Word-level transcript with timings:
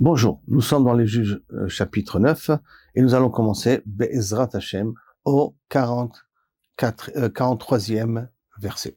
Bonjour, 0.00 0.40
nous 0.46 0.60
sommes 0.60 0.84
dans 0.84 0.92
les 0.92 1.08
juges 1.08 1.42
euh, 1.52 1.66
chapitre 1.66 2.20
9 2.20 2.52
et 2.94 3.02
nous 3.02 3.16
allons 3.16 3.30
commencer 3.30 3.82
Be'ezrat 3.84 4.48
Hashem 4.52 4.92
au 5.24 5.56
44, 5.70 7.10
euh, 7.16 7.28
43e 7.28 8.28
verset. 8.60 8.96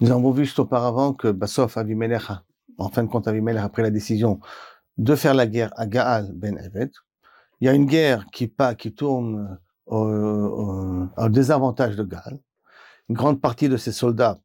Nous 0.00 0.10
avons 0.10 0.32
vu 0.32 0.44
juste 0.44 0.58
auparavant 0.58 1.12
que 1.12 1.28
Bassof 1.28 1.76
Avimelech, 1.76 2.32
en 2.78 2.88
fin 2.88 3.04
de 3.04 3.08
compte 3.08 3.28
Avimelech 3.28 3.62
a 3.62 3.68
pris 3.68 3.82
la 3.82 3.90
décision 3.90 4.40
de 4.98 5.14
faire 5.14 5.34
la 5.34 5.46
guerre 5.46 5.70
à 5.76 5.86
Gaal 5.86 6.32
ben 6.34 6.58
Evet. 6.58 6.90
Il 7.60 7.66
y 7.66 7.68
a 7.68 7.72
une 7.72 7.86
guerre 7.86 8.26
qui, 8.32 8.48
pas, 8.48 8.74
qui 8.74 8.92
tourne 8.92 9.60
au, 9.86 9.98
au, 9.98 11.06
au 11.16 11.28
désavantage 11.28 11.94
de 11.94 12.02
Gaal. 12.02 12.40
Une 13.08 13.14
grande 13.14 13.40
partie 13.40 13.68
de 13.68 13.76
ses 13.76 13.92
soldats 13.92 14.40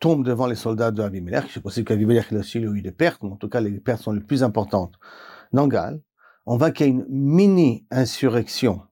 tombe 0.00 0.24
devant 0.24 0.46
les 0.46 0.56
soldats 0.56 0.90
de 0.90 1.02
Abimelech. 1.02 1.44
C'est 1.52 1.62
possible 1.62 1.86
qu'Abimelech 1.86 2.32
ait 2.32 2.36
aussi 2.36 2.58
eu 2.58 2.82
des 2.82 2.90
pertes, 2.90 3.22
mais 3.22 3.30
en 3.30 3.36
tout 3.36 3.48
cas, 3.48 3.60
les 3.60 3.70
pertes 3.78 4.02
sont 4.02 4.12
les 4.12 4.20
plus 4.20 4.42
importantes 4.42 4.98
dans 5.52 5.68
Gaal. 5.68 6.00
On 6.46 6.56
voit 6.56 6.70
qu'il 6.70 6.86
y 6.86 6.88
a 6.88 6.92
une 6.92 7.06
mini-insurrection 7.08 8.82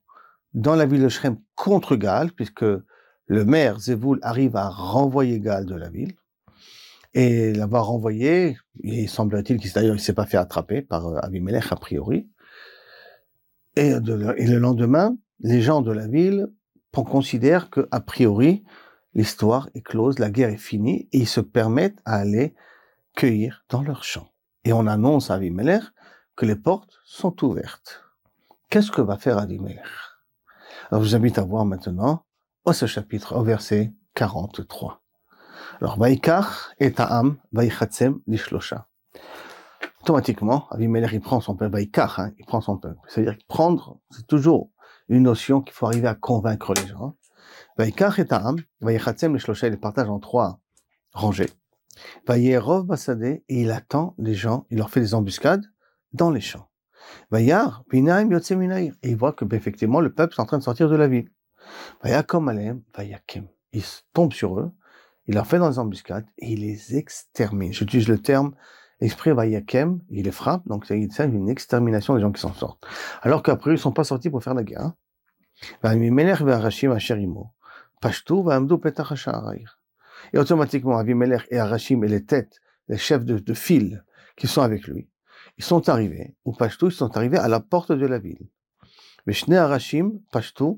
dans 0.53 0.75
la 0.75 0.85
ville 0.85 1.01
de 1.01 1.09
Shrem 1.09 1.37
contre 1.55 1.95
Gaal, 1.95 2.31
puisque 2.31 2.63
le 2.63 3.45
maire 3.45 3.79
Zévoul 3.79 4.19
arrive 4.21 4.55
à 4.55 4.69
renvoyer 4.69 5.39
Gaal 5.39 5.65
de 5.65 5.75
la 5.75 5.89
ville. 5.89 6.13
Et 7.15 7.53
l'avoir 7.53 7.87
renvoyé, 7.87 8.57
il 8.83 9.09
semblerait-il 9.09 9.57
qu'il 9.57 9.71
il 9.83 9.99
s'est 9.99 10.13
pas 10.13 10.27
fait 10.27 10.37
attraper 10.37 10.83
par 10.83 11.07
euh, 11.07 11.17
Abimelech 11.23 11.71
a 11.71 11.75
priori. 11.75 12.29
Et, 13.75 13.89
et, 13.89 14.47
le 14.47 14.57
lendemain, 14.59 15.17
les 15.39 15.61
gens 15.61 15.81
de 15.81 15.91
la 15.91 16.07
ville 16.07 16.47
considèrent 16.91 17.69
que 17.69 17.87
a 17.91 18.01
priori 18.01 18.63
l'histoire 19.13 19.69
est 19.73 19.81
close, 19.81 20.19
la 20.19 20.29
guerre 20.29 20.49
est 20.49 20.57
finie, 20.57 21.07
et 21.11 21.19
ils 21.19 21.27
se 21.27 21.41
permettent 21.41 21.99
à 22.05 22.15
aller 22.15 22.55
cueillir 23.15 23.65
dans 23.69 23.81
leurs 23.81 24.03
champs. 24.03 24.29
Et 24.63 24.73
on 24.73 24.87
annonce 24.87 25.31
à 25.31 25.35
Avimelech 25.35 25.83
que 26.35 26.45
les 26.45 26.55
portes 26.55 26.99
sont 27.05 27.43
ouvertes. 27.43 28.03
Qu'est-ce 28.69 28.91
que 28.91 29.01
va 29.01 29.17
faire 29.17 29.37
Avimelech? 29.37 29.81
Alors 30.91 31.03
je 31.03 31.09
vous 31.09 31.15
invite 31.15 31.37
à 31.37 31.43
voir 31.43 31.65
maintenant 31.65 32.25
au 32.65 32.73
chapitre, 32.73 33.35
au 33.35 33.43
verset 33.43 33.93
43. 34.13 35.01
Alors, 35.81 35.97
Vaikar 35.97 36.73
et 36.79 36.91
Ta'am, 36.91 37.37
Vaikhatsem, 37.51 38.19
Lishlosha. 38.27 38.87
Automatiquement, 40.01 40.67
Avimelech, 40.69 41.11
il 41.13 41.21
prend 41.21 41.39
son 41.39 41.55
peuple, 41.55 41.73
Vaikar, 41.73 42.19
hein, 42.19 42.31
il 42.37 42.45
prend 42.45 42.61
son 42.61 42.77
peuple. 42.77 42.99
C'est-à-dire 43.07 43.37
prendre, 43.47 43.99
c'est 44.11 44.27
toujours 44.27 44.69
une 45.07 45.23
notion 45.23 45.61
qu'il 45.61 45.73
faut 45.73 45.85
arriver 45.85 46.07
à 46.07 46.15
convaincre 46.15 46.73
les 46.73 46.87
gens. 46.87 47.15
Shlosha, 49.39 49.67
il 49.67 49.71
les 49.71 49.77
partage 49.77 50.09
en 50.09 50.19
trois 50.19 50.59
rangées. 51.13 51.49
Et 53.47 53.61
il 53.61 53.71
attend 53.71 54.15
les 54.17 54.33
gens, 54.33 54.65
il 54.69 54.77
leur 54.77 54.89
fait 54.89 54.99
des 54.99 55.13
embuscades 55.13 55.63
dans 56.11 56.29
les 56.29 56.41
champs. 56.41 56.69
Yotzem 57.31 58.61
et 58.63 58.91
il 59.03 59.15
voit 59.15 59.31
que, 59.31 59.45
effectivement, 59.55 60.01
le 60.01 60.13
peuple 60.13 60.35
est 60.37 60.41
en 60.41 60.45
train 60.45 60.57
de 60.57 60.63
sortir 60.63 60.89
de 60.89 60.95
la 60.97 61.07
ville. 61.07 61.29
Il 63.71 63.83
tombe 64.13 64.33
sur 64.33 64.59
eux, 64.59 64.71
il 65.27 65.35
leur 65.35 65.47
fait 65.47 65.59
dans 65.59 65.69
les 65.69 65.79
embuscades 65.79 66.25
et 66.37 66.51
il 66.51 66.59
les 66.59 66.97
extermine. 66.97 67.71
J'utilise 67.71 68.09
le 68.09 68.17
terme 68.17 68.55
exprès 68.99 69.31
Vayakem, 69.33 70.01
il 70.09 70.25
les 70.25 70.31
frappe, 70.31 70.67
donc 70.67 70.85
c'est 70.85 70.97
une 70.97 71.47
extermination 71.47 72.13
des 72.13 72.19
gens 72.19 72.33
qui 72.33 72.41
s'en 72.41 72.53
sortent. 72.53 72.85
Alors 73.21 73.41
qu'après, 73.41 73.71
ils 73.71 73.75
ne 73.75 73.77
sont 73.77 73.93
pas 73.93 74.03
sortis 74.03 74.29
pour 74.29 74.43
faire 74.43 74.53
la 74.53 74.63
guerre. 74.63 74.91
Asherimo. 78.01 78.43
Pashtu 78.43 78.43
Vahamdu 78.43 78.77
Petach 78.77 79.27
Et 80.33 80.37
automatiquement, 80.37 80.97
Avimelech 80.97 81.47
et 81.49 81.59
Arashim 81.59 82.03
et 82.03 82.07
les 82.07 82.25
têtes, 82.25 82.59
les 82.87 82.97
chefs 82.97 83.25
de, 83.25 83.39
de 83.39 83.53
file 83.53 84.03
qui 84.35 84.47
sont 84.47 84.61
avec 84.61 84.87
lui, 84.87 85.09
ils 85.57 85.63
sont 85.63 85.89
arrivés, 85.89 86.35
ou 86.45 86.53
Pashtu, 86.53 86.85
ils 86.85 86.91
sont 86.91 87.15
arrivés 87.17 87.37
à 87.37 87.47
la 87.47 87.59
porte 87.59 87.91
de 87.91 88.05
la 88.05 88.19
ville. 88.19 88.47
Mais 89.25 89.33
Shne 89.33 89.53
Arashim, 89.55 90.19
Pashtu, 90.31 90.77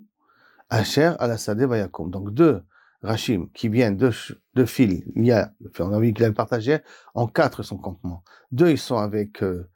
Asher 0.69 1.13
Alasade 1.19 1.61
Vayakum. 1.61 2.09
Donc 2.09 2.33
deux 2.33 2.61
Rachim 3.03 3.47
qui 3.53 3.68
viennent 3.68 3.97
de, 3.97 4.12
de 4.53 4.66
fil, 4.66 5.03
il 5.16 5.25
y 5.25 5.31
a, 5.31 5.53
on 5.79 5.91
a 5.91 6.00
vu 6.00 6.13
qu'il 6.13 6.24
avait 6.24 6.34
partagé 6.34 6.79
en 7.16 7.28
quatre 7.28 7.63
son 7.63 7.78
campement. 7.78 8.24
Deux, 8.51 8.69
ils 8.69 8.78
sont 8.78 8.97
avec 8.97 9.41
euh, 9.41 9.68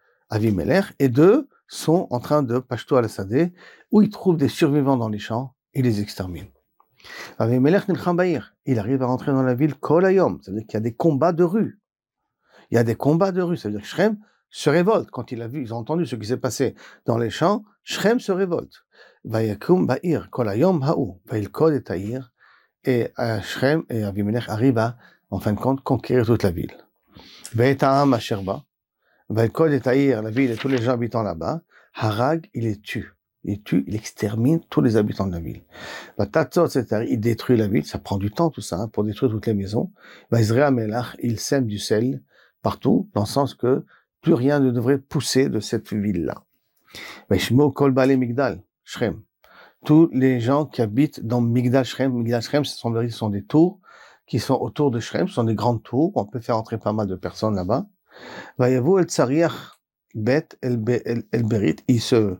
et 0.99 1.09
deux 1.09 1.47
sont 1.67 2.07
en 2.11 2.19
train 2.19 2.43
de 2.43 2.59
Pashto 2.59 2.97
al 2.97 3.07
où 3.91 4.01
ils 4.01 4.09
trouvent 4.09 4.37
des 4.37 4.49
survivants 4.49 4.97
dans 4.97 5.09
les 5.09 5.19
champs, 5.19 5.55
et 5.75 5.81
les 5.81 6.01
exterminent. 6.01 6.47
Il 8.65 8.79
arrive 8.79 9.01
à 9.03 9.05
rentrer 9.05 9.31
dans 9.31 9.43
la 9.43 9.53
ville 9.53 9.75
Kolayom, 9.75 10.39
c'est-à-dire 10.41 10.65
qu'il 10.65 10.73
y 10.75 10.77
a 10.77 10.81
des 10.81 10.93
combats 10.93 11.33
de 11.33 11.43
rue. 11.43 11.79
Il 12.71 12.75
y 12.75 12.77
a 12.77 12.83
des 12.83 12.95
combats 12.95 13.31
de 13.31 13.41
rue, 13.41 13.57
c'est-à-dire 13.57 13.81
que 13.81 13.87
Shrem 13.87 14.17
se 14.49 14.69
révolte 14.69 15.11
quand 15.11 15.31
il 15.31 15.41
a 15.41 15.47
vu, 15.47 15.61
ils 15.61 15.73
ont 15.73 15.77
entendu 15.77 16.05
ce 16.05 16.15
qui 16.15 16.27
s'est 16.27 16.37
passé 16.37 16.75
dans 17.05 17.17
les 17.17 17.29
champs, 17.29 17.63
Shrem 17.83 18.19
se 18.19 18.31
révolte. 18.31 18.85
Et 19.33 19.57
et 22.87 23.11
Shrem 23.41 23.83
et 23.89 24.03
Avimelech 24.03 24.47
arrivent 24.47 24.77
à, 24.77 24.97
en 25.29 25.39
fin 25.39 25.53
de 25.53 25.59
compte, 25.59 25.81
conquérir 25.81 26.25
toute 26.25 26.43
la 26.43 26.51
ville. 26.51 26.77
La 29.29 29.49
ville 30.29 30.51
et 30.51 30.55
tous 30.55 30.67
les 30.67 30.81
gens 30.81 30.91
habitant 30.91 31.23
là-bas, 31.23 31.61
Harag, 31.95 32.47
il 32.53 32.63
les 32.63 32.79
tue. 32.79 33.14
Il 33.47 33.61
tue, 33.61 33.83
il 33.87 33.95
extermine 33.95 34.59
tous 34.69 34.81
les 34.81 34.97
habitants 34.97 35.27
de 35.27 35.33
la 35.33 35.39
ville. 35.39 35.61
Il 36.17 37.19
détruit 37.19 37.57
la 37.57 37.67
ville, 37.67 37.85
ça 37.85 37.99
prend 37.99 38.17
du 38.17 38.31
temps 38.31 38.49
tout 38.49 38.61
ça, 38.61 38.77
hein, 38.77 38.87
pour 38.87 39.03
détruire 39.03 39.31
toutes 39.31 39.45
les 39.45 39.53
maisons. 39.53 39.91
Il 40.31 41.39
sème 41.39 41.67
du 41.67 41.77
sel 41.77 42.23
partout, 42.63 43.07
dans 43.13 43.21
le 43.21 43.27
sens 43.27 43.53
que 43.53 43.85
plus 44.21 44.33
rien 44.33 44.59
ne 44.59 44.71
devrait 44.71 44.97
pousser 44.97 45.49
de 45.49 45.59
cette 45.59 45.93
ville-là. 45.93 46.43
Migdal, 47.29 48.61
Shrem. 48.83 49.21
Tous 49.85 50.09
les 50.11 50.39
gens 50.39 50.65
qui 50.65 50.81
habitent 50.81 51.23
dans 51.23 51.41
Migdal 51.41 51.85
Shrem, 51.85 52.11
Migdal 52.11 52.41
Shrem, 52.41 52.65
ce 52.65 52.75
sont, 52.75 52.91
ce 52.93 53.07
sont 53.09 53.29
des 53.29 53.43
tours 53.43 53.79
qui 54.25 54.39
sont 54.39 54.55
autour 54.55 54.89
de 54.89 54.99
Shrem, 54.99 55.27
ce 55.27 55.35
sont 55.35 55.43
des 55.43 55.53
grandes 55.53 55.83
tours, 55.83 56.11
on 56.15 56.25
peut 56.25 56.39
faire 56.39 56.57
entrer 56.57 56.79
pas 56.79 56.93
mal 56.93 57.05
de 57.05 57.15
personnes 57.15 57.55
là-bas. 57.55 57.85
Vayavu 58.57 58.99
el 58.99 59.05
tsariach 59.05 59.77
bet 60.15 60.57
el 60.61 60.77
berit, 60.77 61.83
il 61.87 62.01
se 62.01 62.39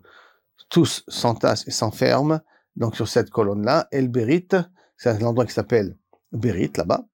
tous 0.75 1.05
s'entassent 1.07 1.65
et 1.69 1.71
s'enferment 1.71 2.41
donc 2.75 2.97
sur 2.97 3.07
cette 3.07 3.29
colonne-là. 3.29 3.87
El 3.93 4.09
Berit, 4.09 4.49
c'est 4.97 5.09
un 5.09 5.21
endroit 5.21 5.45
qui 5.45 5.53
s'appelle 5.53 5.97
Berit 6.33 6.73
là-bas. 6.75 7.05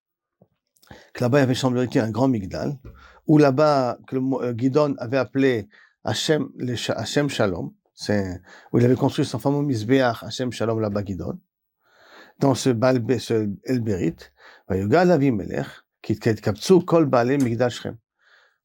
Là-bas 1.20 1.38
il 1.38 1.42
y 1.42 1.44
avait 1.44 2.00
un 2.00 2.10
grand 2.10 2.28
migdal, 2.28 2.80
où 3.28 3.38
là-bas 3.38 4.00
que 4.08 4.16
le, 4.16 4.54
Guidon 4.54 4.96
avait 4.98 5.20
appelé 5.20 5.70
Hachem, 6.04 6.50
le, 6.56 6.76
Shalom, 6.76 7.72
c'est 7.94 8.42
où 8.74 8.80
il 8.80 8.86
avait 8.86 8.96
construit 8.96 9.26
son 9.26 9.38
fameux 9.38 9.62
misbeach 9.62 10.24
Hachem 10.24 10.52
Shalom 10.52 10.80
là-bas 10.80 11.04
Guidon. 11.04 11.40
Dans 12.40 12.56
ce, 12.56 12.72
balbe, 12.72 13.20
ce 13.20 13.48
El 13.64 13.82
Berit, 13.82 14.18
Vayogal 14.70 15.12
Avimelech, 15.12 15.68
qui 16.02 16.18
kaptsu 16.18 16.84
kol 16.84 17.06
migdal 17.06 17.70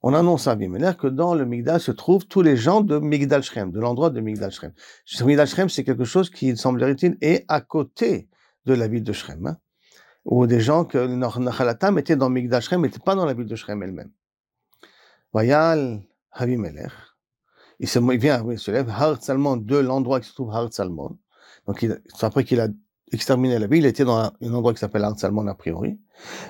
on 0.02 0.14
annonce 0.14 0.46
à 0.46 0.52
Abimelech 0.52 0.98
que 0.98 1.06
dans 1.06 1.34
le 1.34 1.44
Migdal 1.44 1.80
se 1.80 1.90
trouvent 1.90 2.26
tous 2.26 2.42
les 2.42 2.56
gens 2.56 2.80
de 2.80 2.98
Migdal 2.98 3.42
Shrem, 3.42 3.72
de 3.72 3.80
l'endroit 3.80 4.10
de 4.10 4.20
Migdal 4.20 4.52
Shrem. 4.52 4.72
Migdal 5.24 5.48
Shrem, 5.48 5.68
c'est 5.68 5.84
quelque 5.84 6.04
chose 6.04 6.30
qui, 6.30 6.56
semblerait-il, 6.56 7.16
est 7.20 7.44
à 7.48 7.60
côté 7.60 8.28
de 8.66 8.74
la 8.74 8.88
ville 8.88 9.02
de 9.02 9.12
Shrem, 9.12 9.46
hein, 9.46 9.56
où 10.24 10.46
des 10.46 10.60
gens 10.60 10.84
que 10.84 11.06
Nachalatam 11.06 11.98
étaient 11.98 12.16
dans 12.16 12.28
Migdal 12.28 12.62
Shrem, 12.62 12.82
n'étaient 12.82 12.98
pas 12.98 13.14
dans 13.14 13.24
la 13.24 13.34
ville 13.34 13.46
de 13.46 13.56
Shrem 13.56 13.82
elle-même. 13.82 14.10
Vayal 15.32 16.02
Abimelech, 16.32 16.92
il, 17.78 17.88
se, 17.88 17.98
il 17.98 18.18
vient, 18.18 18.44
il 18.50 18.58
se 18.58 18.70
lève, 18.70 18.88
Har 18.88 19.22
Salmon, 19.22 19.56
de 19.56 19.76
l'endroit 19.76 20.20
qui 20.20 20.28
se 20.28 20.34
trouve 20.34 20.50
Har 20.50 20.72
Salmon. 20.72 21.18
Donc, 21.66 21.82
il, 21.82 22.00
après 22.20 22.44
qu'il 22.44 22.60
a 22.60 22.68
exterminé 23.12 23.58
la 23.58 23.66
ville, 23.66 23.84
il 23.84 23.86
était 23.86 24.04
dans 24.04 24.18
un, 24.18 24.32
endroit 24.52 24.72
qui 24.72 24.78
s'appelle 24.78 25.04
Har 25.04 25.18
Salmon 25.18 25.46
a 25.46 25.54
priori. 25.54 25.98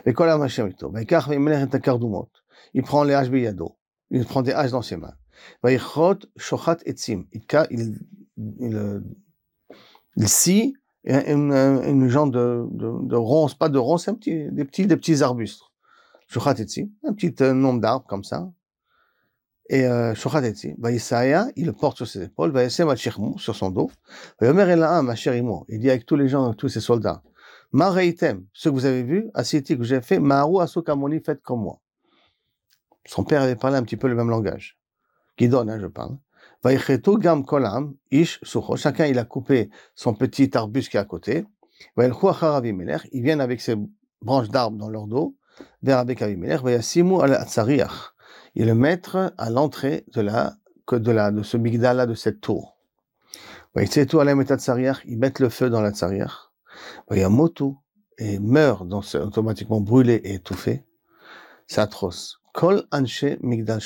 Et 0.05 0.13
la 0.13 1.79
cardumot 1.81 2.29
il 2.75 2.83
prend 2.83 3.05
les 3.05 3.15
haches 3.15 3.31
biyado, 3.31 3.77
il 4.11 4.25
prend 4.25 4.43
des 4.43 4.53
haches 4.53 4.71
dans 4.71 4.83
ses 4.83 4.97
mains. 4.97 5.15
Vayichot 5.63 6.19
shochat 6.37 6.79
etzim, 6.87 7.27
il, 7.33 7.43
il, 7.71 7.99
il, 8.59 9.03
il 10.17 10.29
scie 10.29 10.75
une, 11.05 11.53
une 11.53 12.09
genre 12.09 12.29
de, 12.29 12.67
de, 12.71 13.07
de 13.07 13.17
ronce, 13.17 13.55
pas 13.55 13.69
de 13.69 13.79
ronce, 13.79 14.09
un 14.09 14.15
petit, 14.15 14.51
des 14.51 14.65
petits, 14.65 14.87
des 14.87 14.97
petits 14.97 15.23
arbustes. 15.23 15.63
Shochat 16.29 16.55
etzim, 16.59 16.89
un 17.05 17.13
petit 17.13 17.35
euh, 17.43 17.53
nombre 17.53 17.81
d'arbres 17.81 18.07
comme 18.07 18.25
ça. 18.25 18.51
Et 19.69 19.85
shochat 20.15 20.43
etzim, 20.43 20.75
vayisaya, 20.79 21.49
il 21.57 21.67
le 21.67 21.73
porte 21.73 21.97
sur 21.97 22.07
ses 22.07 22.23
épaules, 22.23 22.53
vayisem 22.53 22.89
al 22.89 22.99
sur 22.99 23.57
son 23.57 23.71
dos. 23.71 23.91
Vayomer 24.41 24.63
asherimo, 25.11 25.67
il 25.69 25.81
dit 25.81 25.91
avec 25.91 26.07
tous 26.07 26.17
les 26.17 26.29
gens, 26.29 26.55
tous 26.55 26.69
ses 26.69 26.81
soldats, 26.81 27.23
Ma 27.73 27.93
ce 27.93 28.69
que 28.69 28.69
vous 28.69 28.85
avez 28.87 29.03
vu, 29.03 29.29
asiti 29.35 29.77
que 29.77 29.85
j'ai 29.85 30.01
fait, 30.01 30.21
Maharu 30.21 30.63
asukamoni, 30.63 31.21
faites 31.21 31.43
comme 31.43 31.63
moi. 31.63 31.81
Son 33.07 33.25
père 33.25 33.43
avait 33.43 33.57
parlé 33.57 33.77
un 33.77 33.83
petit 33.83 33.97
peu 33.97 34.09
le 34.09 34.15
même 34.15 34.31
langage. 34.31 34.79
Guidon, 35.39 35.69
hein, 35.69 35.79
je 35.81 35.87
parle. 35.87 36.19
gam 37.19 37.45
kolam, 37.45 37.95
ish 38.11 38.41
sucho. 38.43 38.77
Chacun, 38.77 39.07
il 39.07 39.19
a 39.19 39.25
coupé 39.25 39.71
son 39.95 40.15
petit 40.15 40.57
arbuste 40.57 40.91
qui 40.91 40.97
est 40.97 41.01
à 41.01 41.05
côté. 41.05 41.45
Ils 41.99 43.23
viennent 43.23 43.41
avec 43.41 43.61
ses 43.61 43.77
branches 44.23 44.49
d'arbres 44.49 44.79
dans 44.79 44.89
leur 44.89 45.07
dos, 45.07 45.37
vers 45.83 45.99
avec 45.99 46.23
Avimelech. 46.23 46.61
al 46.65 47.47
et 48.59 48.65
le 48.65 48.75
mettre 48.75 49.35
à 49.37 49.51
l'entrée 49.51 50.05
de 50.15 50.23
la, 50.23 50.55
de 50.91 51.13
la, 51.13 51.31
de 51.31 51.43
ce 51.43 51.59
migdal-là, 51.59 52.07
de 52.07 52.15
cette 52.15 52.41
tour. 52.41 52.79
Ils 53.77 55.19
mettent 55.19 55.41
le 55.41 55.49
feu 55.51 55.69
dans 55.69 55.83
la 55.83 55.91
tsariach. 55.91 56.51
motu 57.29 57.75
et 58.19 58.39
meurt, 58.39 58.89
donc 58.89 59.05
c'est 59.05 59.19
automatiquement 59.19 59.81
brûlé 59.83 60.15
et 60.15 60.35
étouffé. 60.35 60.87
C'est 61.67 61.83
atroce. 61.83 62.41
Kol 62.57 62.89
Migdal. 63.43 63.81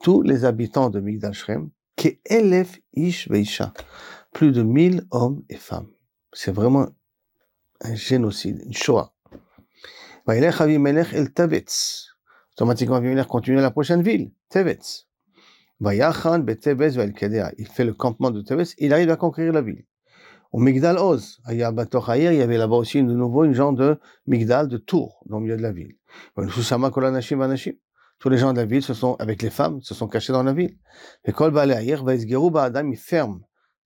Tous 0.00 0.22
les 0.22 0.44
habitants 0.44 0.88
de 0.88 1.00
Migdal 1.00 1.34
Shrem, 1.34 1.70
qui 1.96 2.20
élèvent 2.26 2.78
Ish 2.94 3.28
Veisha. 3.28 3.72
Plus 4.32 4.52
de 4.52 4.62
mille 4.62 5.04
hommes 5.10 5.42
et 5.48 5.56
femmes. 5.56 5.88
C'est 6.32 6.52
vraiment 6.52 6.86
un 7.80 7.94
génocide, 7.96 8.62
une 8.64 8.72
Shoah. 8.72 9.12
El. 10.28 10.48
Automatiquement, 12.54 12.96
Avimelech 12.96 13.26
continue 13.26 13.58
à 13.58 13.62
la 13.62 13.72
prochaine 13.72 14.02
ville, 14.02 14.30
Tevetz. 14.48 15.08
Il 15.80 17.66
fait 17.66 17.84
le 17.84 17.94
campement 17.94 18.30
de 18.30 18.42
Tevetz, 18.42 18.74
il 18.78 18.92
arrive 18.92 19.10
à 19.10 19.16
conquérir 19.16 19.52
la 19.52 19.62
ville. 19.62 19.84
Au 20.52 20.58
Migdal 20.58 20.98
Oz, 20.98 21.40
il 21.48 21.56
y 21.56 21.64
avait 21.64 22.58
là-bas 22.58 22.76
aussi 22.76 23.02
de 23.02 23.12
nouveau 23.12 23.44
une 23.44 23.54
genre 23.54 23.72
de 23.72 23.98
Migdal, 24.26 24.68
de 24.68 24.76
tour, 24.76 25.22
dans 25.24 25.38
le 25.38 25.44
milieu 25.44 25.56
de 25.56 25.62
la 25.62 25.72
ville. 25.72 25.96
Tous 28.18 28.28
les 28.28 28.36
gens 28.36 28.52
de 28.52 28.58
la 28.58 28.66
ville 28.66 28.82
se 28.82 28.92
sont, 28.92 29.16
avec 29.18 29.40
les 29.40 29.48
femmes, 29.48 29.80
se 29.80 29.94
sont 29.94 30.08
cachés 30.08 30.34
dans 30.34 30.42
la 30.42 30.52
ville. 30.52 30.76
Et 31.24 31.32
Kol 31.32 31.58
Adam, 31.58 32.90
ils 32.90 32.98
ferment 32.98 33.40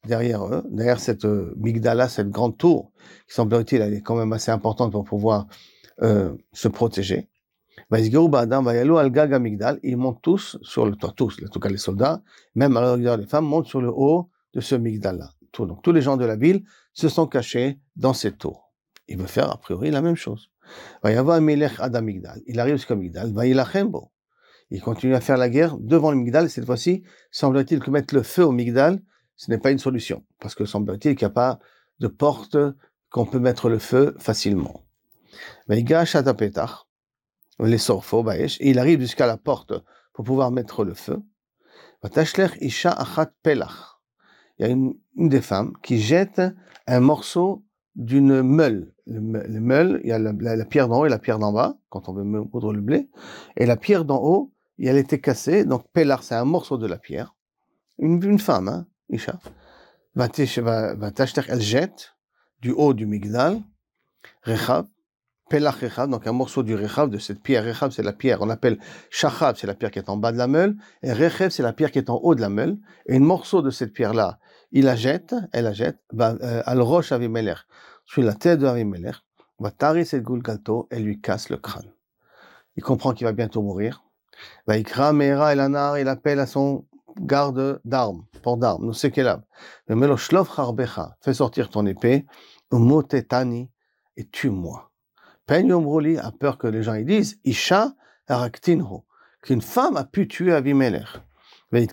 derrière 0.09 0.45
eux, 0.47 0.65
derrière 0.69 0.99
cette 0.99 1.25
euh, 1.25 1.55
Migdala, 1.57 2.09
cette 2.09 2.31
grande 2.31 2.59
tour, 2.59 2.91
qui 3.29 3.35
semblerait-il, 3.35 3.81
elle 3.81 3.95
est 3.95 4.03
quand 4.03 4.17
même 4.17 4.33
assez 4.33 4.51
importante 4.51 4.91
pour 4.91 5.05
pouvoir 5.05 5.47
euh, 6.03 6.37
se 6.53 6.67
protéger. 6.67 7.31
Ils 7.91 9.97
montent 9.97 10.23
tous 10.23 10.59
sur 10.63 10.87
le 10.87 10.97
toit, 10.97 11.13
tous, 11.17 11.37
en 11.45 11.49
tout 11.49 11.61
cas 11.61 11.69
les 11.69 11.77
soldats, 11.77 12.23
même 12.57 12.77
à 12.77 12.97
les 12.97 13.27
femmes 13.27 13.47
montent 13.47 13.67
sur 13.67 13.81
le 13.81 13.91
haut 13.91 14.31
de 14.53 14.61
ce 14.61 14.75
Donc 15.65 15.83
tous 15.83 15.93
les 15.93 16.03
gens 16.03 16.19
de 16.19 16.27
la 16.27 16.37
ville 16.37 16.65
se 16.93 17.09
sont 17.09 17.27
cachés 17.27 17.81
dans 17.95 18.13
cette 18.13 18.37
tour. 18.37 18.75
Il 19.09 19.17
veut 19.17 19.27
faire 19.27 19.51
a 19.51 19.57
priori 19.57 19.91
la 19.91 20.03
même 20.03 20.17
chose. 20.17 20.51
Il 21.05 22.61
arrive 22.61 22.75
jusqu'à 22.75 22.97
Migdal, 22.97 23.33
il 24.71 24.83
continue 24.83 25.15
à 25.15 25.21
faire 25.21 25.37
la 25.37 25.49
guerre 25.49 25.77
devant 25.79 26.11
le 26.11 26.17
Migdal. 26.17 26.51
Cette 26.51 26.65
fois-ci, 26.65 27.05
semble-t-il 27.31 27.81
que 27.81 27.91
mettre 27.91 28.15
le 28.15 28.23
feu 28.23 28.45
au 28.45 28.53
Migdal, 28.53 29.01
ce 29.37 29.51
n'est 29.51 29.59
pas 29.59 29.71
une 29.71 29.79
solution. 29.79 30.25
Parce 30.41 30.55
que 30.55 30.65
semble-t-il 30.65 31.15
qu'il 31.15 31.27
n'y 31.27 31.31
a 31.31 31.35
pas 31.35 31.59
de 32.01 32.09
porte 32.09 32.57
qu'on 33.11 33.27
peut 33.27 33.39
mettre 33.39 33.69
le 33.69 33.79
feu 33.79 34.15
facilement. 34.19 34.83
Il 38.61 38.79
arrive 38.79 39.01
jusqu'à 39.01 39.27
la 39.27 39.37
porte 39.37 39.73
pour 40.13 40.25
pouvoir 40.25 40.51
mettre 40.51 40.85
le 40.85 40.95
feu. 40.95 41.23
Il 44.59 44.67
y 44.67 44.69
a 44.69 44.73
une, 44.73 44.95
des 45.17 45.41
femmes 45.41 45.73
qui 45.83 45.99
jette 45.99 46.41
un 46.87 47.01
morceau 47.01 47.65
d'une 47.95 48.43
meule. 48.43 48.93
Le, 49.07 49.21
meule, 49.21 50.01
il 50.03 50.09
y 50.09 50.13
a 50.13 50.19
la, 50.19 50.65
pierre 50.65 50.89
d'en 50.89 51.01
haut 51.01 51.07
et 51.07 51.09
la 51.09 51.19
pierre 51.19 51.39
d'en 51.39 51.53
bas, 51.53 51.77
quand 51.91 52.09
on 52.09 52.13
veut 52.13 52.25
moudre 52.25 52.73
le 52.73 52.81
blé. 52.81 53.09
Et 53.57 53.67
la 53.67 53.77
pierre 53.77 54.05
d'en 54.05 54.23
haut, 54.23 54.53
elle 54.79 54.99
était 54.99 55.21
cassée, 55.21 55.65
donc 55.65 55.87
Pélar, 55.93 56.23
c'est 56.23 56.35
un 56.35 56.45
morceau 56.45 56.77
de 56.77 56.87
la 56.87 56.99
pierre. 56.99 57.35
Une, 57.99 58.23
une 58.23 58.39
femme, 58.39 58.69
hein, 58.69 58.87
Isha. 59.09 59.39
Va, 60.15 60.29
elle 61.49 61.61
jette 61.61 62.17
du 62.63 62.73
haut 62.73 62.95
du 62.95 63.07
Migdal, 63.07 63.61
Rechab, 64.43 64.87
Pelach 65.49 65.77
Rechab, 65.77 66.11
donc 66.11 66.27
un 66.27 66.33
morceau 66.33 66.63
du 66.63 66.75
Rechab, 66.75 67.11
de 67.11 67.19
cette 67.19 67.41
pierre. 67.41 67.65
Rechab, 67.65 67.93
c'est 67.93 68.03
la 68.03 68.13
pierre, 68.13 68.43
on 68.43 68.51
appelle 68.51 68.79
Shachab, 69.11 69.57
c'est 69.57 69.67
la 69.67 69.75
pierre 69.75 69.91
qui 69.93 69.99
est 69.99 70.09
en 70.09 70.17
bas 70.17 70.33
de 70.33 70.39
la 70.39 70.49
meule, 70.49 70.77
et 71.03 71.13
Rechev, 71.13 71.51
c'est 71.51 71.63
la 71.63 71.73
pierre 71.73 71.93
qui 71.93 71.99
est 71.99 72.11
en 72.11 72.17
haut 72.17 72.35
de 72.35 72.41
la 72.41 72.49
meule. 72.49 72.79
Et 73.07 73.17
un 73.17 73.21
morceau 73.21 73.63
de 73.63 73.71
cette 73.71 73.93
pierre-là, 73.93 74.39
il 74.73 74.85
la 74.85 74.97
jette, 74.97 75.35
elle 75.53 75.65
la 75.65 75.73
jette, 75.73 75.99
euh, 76.21 76.63
al 76.65 76.81
roche 76.81 77.13
Avimelech, 77.13 77.59
sur 78.05 78.23
la 78.23 78.35
tête 78.35 78.59
de 78.59 78.67
Avimelech, 78.67 79.17
va 79.59 79.71
tarir 79.71 80.07
cette 80.07 80.23
Gulgalto 80.23 80.89
et 80.91 80.99
lui 80.99 81.21
casse 81.21 81.49
le 81.49 81.57
crâne. 81.57 81.93
Il 82.77 82.83
comprend 82.83 83.13
qu'il 83.13 83.27
va 83.27 83.33
bientôt 83.33 83.63
mourir. 83.63 84.03
Va 84.67 84.77
ikra 84.77 85.13
Meira 85.13 85.53
el 85.53 85.61
anar, 85.61 85.99
il 85.99 86.09
appelle 86.09 86.41
à 86.41 86.47
son 86.47 86.85
garde 87.19 87.81
d'armes, 87.85 88.27
port 88.43 88.59
d'armes, 88.59 88.85
nous 88.85 88.93
c'est 88.93 89.11
qu'elle 89.11 89.29
a. 89.29 89.43
Mais 89.89 90.17
shlov 90.17 90.51
harbecha, 90.57 91.17
fais 91.23 91.35
sortir 91.35 91.71
ton 91.71 91.87
épée, 91.87 92.27
motetani, 92.71 93.71
et 94.17 94.29
tue-moi. 94.29 94.91
Pen 95.47 95.71
a 95.71 96.33
peur 96.33 96.59
que 96.59 96.67
les 96.67 96.83
gens 96.83 96.95
ils 96.95 97.07
disent, 97.07 97.39
Isha 97.45 97.95
araktinho, 98.27 99.05
qu'une 99.43 99.63
femme 99.63 99.97
a 99.97 100.05
pu 100.05 100.27
tuer 100.27 100.53
Avimelech. 100.53 101.07
Le 101.71 101.87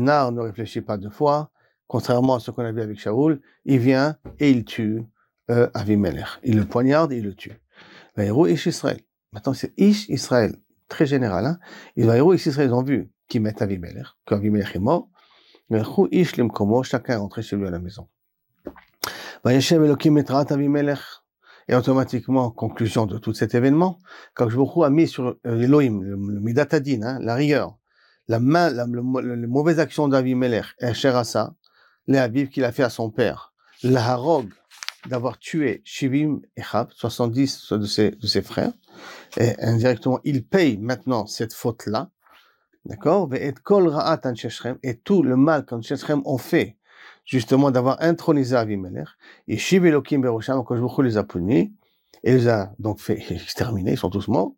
nar 0.00 0.32
ne 0.32 0.40
réfléchit 0.40 0.80
pas 0.80 0.96
deux 0.96 1.10
fois, 1.10 1.50
contrairement 1.88 2.36
à 2.36 2.40
ce 2.40 2.52
qu'on 2.52 2.64
a 2.64 2.70
vu 2.70 2.80
avec 2.80 3.00
Shaoul, 3.00 3.40
il 3.64 3.80
vient 3.80 4.16
et 4.38 4.50
il 4.50 4.64
tue 4.64 5.02
euh, 5.50 5.68
Avimelech. 5.74 6.38
Il 6.44 6.56
le 6.56 6.64
poignarde 6.64 7.12
et 7.12 7.18
il 7.18 7.24
le 7.24 7.34
tue. 7.34 7.60
Ish 8.16 8.66
Israël. 8.66 9.00
Maintenant, 9.32 9.52
c'est 9.52 9.74
Ish 9.76 10.08
Israël, 10.08 10.54
très 10.88 11.06
général. 11.06 11.46
Hein? 11.46 11.58
Ish 11.96 12.46
Israël 12.46 12.72
ont 12.72 12.82
vu 12.82 13.10
qu'ils 13.28 13.42
mettent 13.42 13.60
Avimelech, 13.60 14.06
qu'Avimelech 14.24 14.76
est 14.76 14.80
mort. 14.80 15.08
Ish 16.12 16.36
chacun 16.84 17.14
est 17.14 17.16
rentré 17.16 17.42
chez 17.42 17.56
lui 17.56 17.66
à 17.66 17.70
la 17.70 17.80
maison. 17.80 18.08
Elohim 19.44 20.22
Avimelech. 20.28 21.00
Et 21.68 21.74
automatiquement, 21.74 22.50
conclusion 22.50 23.06
de 23.06 23.18
tout 23.18 23.34
cet 23.34 23.54
événement, 23.54 23.98
quand 24.34 24.48
je 24.48 24.56
vous 24.56 24.84
a 24.84 24.90
mis 24.90 25.08
sur 25.08 25.36
euh, 25.46 25.60
Elohim, 25.60 26.00
le, 26.02 26.10
le 26.10 26.40
Midatadin, 26.40 27.02
hein, 27.02 27.18
la 27.20 27.34
rigueur, 27.34 27.76
la, 28.28 28.40
main, 28.40 28.70
la, 28.70 28.86
mauvaise 28.86 29.80
action 29.80 30.08
d'Avimelech, 30.08 30.66
et 30.80 30.94
ça, 30.94 31.54
les 32.06 32.18
Aviv 32.18 32.48
qu'il 32.48 32.64
a 32.64 32.72
fait 32.72 32.82
à 32.82 32.90
son 32.90 33.10
père, 33.10 33.52
la 33.82 34.04
harog 34.12 34.48
d'avoir 35.08 35.38
tué 35.38 35.82
Shivim 35.84 36.40
et 36.56 36.62
Chab, 36.62 36.88
70 36.92 37.72
de 37.72 37.86
ses, 37.86 38.10
de 38.12 38.26
ses 38.26 38.42
frères, 38.42 38.72
et 39.36 39.54
indirectement, 39.60 40.20
il 40.24 40.44
paye 40.44 40.78
maintenant 40.78 41.26
cette 41.26 41.52
faute-là, 41.52 42.10
d'accord, 42.84 43.28
et 43.34 43.52
tout 45.04 45.22
le 45.22 45.36
mal 45.36 45.64
qu'Anshechrem 45.64 46.22
ont 46.24 46.38
fait, 46.38 46.76
justement 47.26 47.70
d'avoir 47.70 47.98
intronisé 48.00 48.56
Avimelech, 48.56 49.08
et 49.48 49.58
Shiv 49.58 49.84
Elohim 49.84 50.20
Berosham, 50.20 50.62
les 51.00 51.16
a 51.18 51.24
punis, 51.24 51.74
et 52.24 52.32
les 52.32 52.48
a 52.48 52.72
donc 52.78 53.00
fait 53.00 53.20
exterminer, 53.30 53.92
ils 53.92 53.98
sont 53.98 54.10
tous 54.10 54.28
morts, 54.28 54.52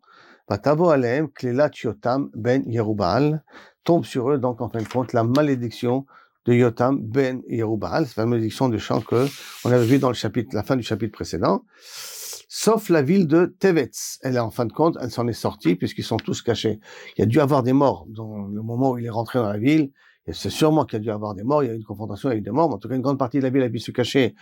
Vatavo 0.47 0.89
Aleem, 0.89 1.29
Klelat 1.29 1.71
Yotam 1.83 2.29
ben 2.33 2.63
Yerubal, 2.65 3.43
tombe 3.83 4.05
sur 4.05 4.31
eux, 4.31 4.37
donc 4.37 4.61
en 4.61 4.69
fin 4.69 4.81
de 4.81 4.87
compte, 4.87 5.13
la 5.13 5.23
malédiction 5.23 6.05
de 6.45 6.53
Yotam 6.53 6.99
ben 7.01 7.41
Yerubal, 7.47 8.07
c'est 8.07 8.17
la 8.17 8.25
malédiction 8.25 8.69
du 8.69 8.79
chant 8.79 9.01
que 9.01 9.27
on 9.65 9.71
avait 9.71 9.85
vu 9.85 9.99
dans 9.99 10.09
le 10.09 10.15
chapitre, 10.15 10.55
la 10.55 10.63
fin 10.63 10.75
du 10.75 10.83
chapitre 10.83 11.11
précédent, 11.11 11.63
sauf 12.47 12.89
la 12.89 13.01
ville 13.01 13.27
de 13.27 13.55
Tevetz. 13.59 14.19
Elle 14.23 14.35
est 14.35 14.39
en 14.39 14.49
fin 14.49 14.65
de 14.65 14.73
compte, 14.73 14.97
elle 15.01 15.11
s'en 15.11 15.27
est 15.27 15.33
sortie 15.33 15.75
puisqu'ils 15.75 16.03
sont 16.03 16.17
tous 16.17 16.41
cachés. 16.41 16.79
Il 17.15 17.21
y 17.21 17.23
a 17.23 17.27
dû 17.27 17.39
avoir 17.39 17.61
des 17.61 17.73
morts 17.73 18.05
dans 18.09 18.47
le 18.47 18.61
moment 18.61 18.91
où 18.91 18.97
il 18.97 19.05
est 19.05 19.11
rentré 19.11 19.39
dans 19.39 19.49
la 19.49 19.59
ville. 19.59 19.91
C'est 20.33 20.49
sûrement 20.49 20.85
qu'il 20.85 20.97
y 20.97 21.01
a 21.01 21.03
dû 21.03 21.11
avoir 21.11 21.33
des 21.33 21.43
morts. 21.43 21.63
Il 21.63 21.67
y 21.67 21.69
a 21.69 21.73
eu 21.73 21.77
une 21.77 21.83
confrontation 21.83 22.29
avec 22.29 22.43
des 22.43 22.51
morts. 22.51 22.69
Mais 22.69 22.75
en 22.75 22.77
tout 22.77 22.87
cas, 22.87 22.95
une 22.95 23.01
grande 23.01 23.19
partie 23.19 23.37
de 23.37 23.43
la 23.43 23.49
ville 23.49 23.63
a 23.63 23.69
pu 23.69 23.79
se 23.79 23.91
cacher 23.91 24.35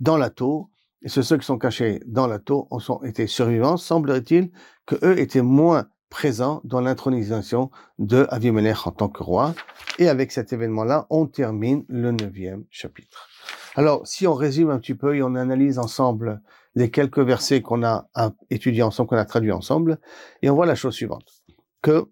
dans 0.00 0.16
la 0.16 0.30
tour. 0.30 0.70
Et 1.02 1.08
ceux 1.08 1.36
qui 1.36 1.44
sont 1.44 1.58
cachés 1.58 2.00
dans 2.06 2.26
la 2.26 2.38
tour 2.38 2.68
ont 2.70 3.02
été 3.02 3.26
survivants. 3.26 3.76
Semblerait-il 3.76 4.50
que 4.86 4.94
eux 5.04 5.18
étaient 5.18 5.42
moins 5.42 5.88
présents 6.10 6.60
dans 6.64 6.80
l'intronisation 6.80 7.70
de 7.98 8.26
Avimelech 8.28 8.86
en 8.86 8.92
tant 8.92 9.08
que 9.08 9.22
roi. 9.22 9.54
Et 9.98 10.08
avec 10.08 10.30
cet 10.30 10.52
événement-là, 10.52 11.06
on 11.08 11.26
termine 11.26 11.84
le 11.88 12.12
neuvième 12.12 12.64
chapitre. 12.70 13.28
Alors, 13.74 14.06
si 14.06 14.26
on 14.26 14.34
résume 14.34 14.70
un 14.70 14.78
petit 14.78 14.94
peu 14.94 15.16
et 15.16 15.22
on 15.22 15.34
analyse 15.34 15.78
ensemble 15.78 16.42
les 16.74 16.90
quelques 16.90 17.18
versets 17.18 17.62
qu'on 17.62 17.82
a 17.82 18.08
étudiés 18.50 18.82
ensemble, 18.82 19.08
qu'on 19.08 19.16
a 19.16 19.24
traduits 19.24 19.52
ensemble, 19.52 19.98
et 20.42 20.50
on 20.50 20.54
voit 20.54 20.66
la 20.66 20.74
chose 20.74 20.94
suivante. 20.94 21.42
Que, 21.80 22.04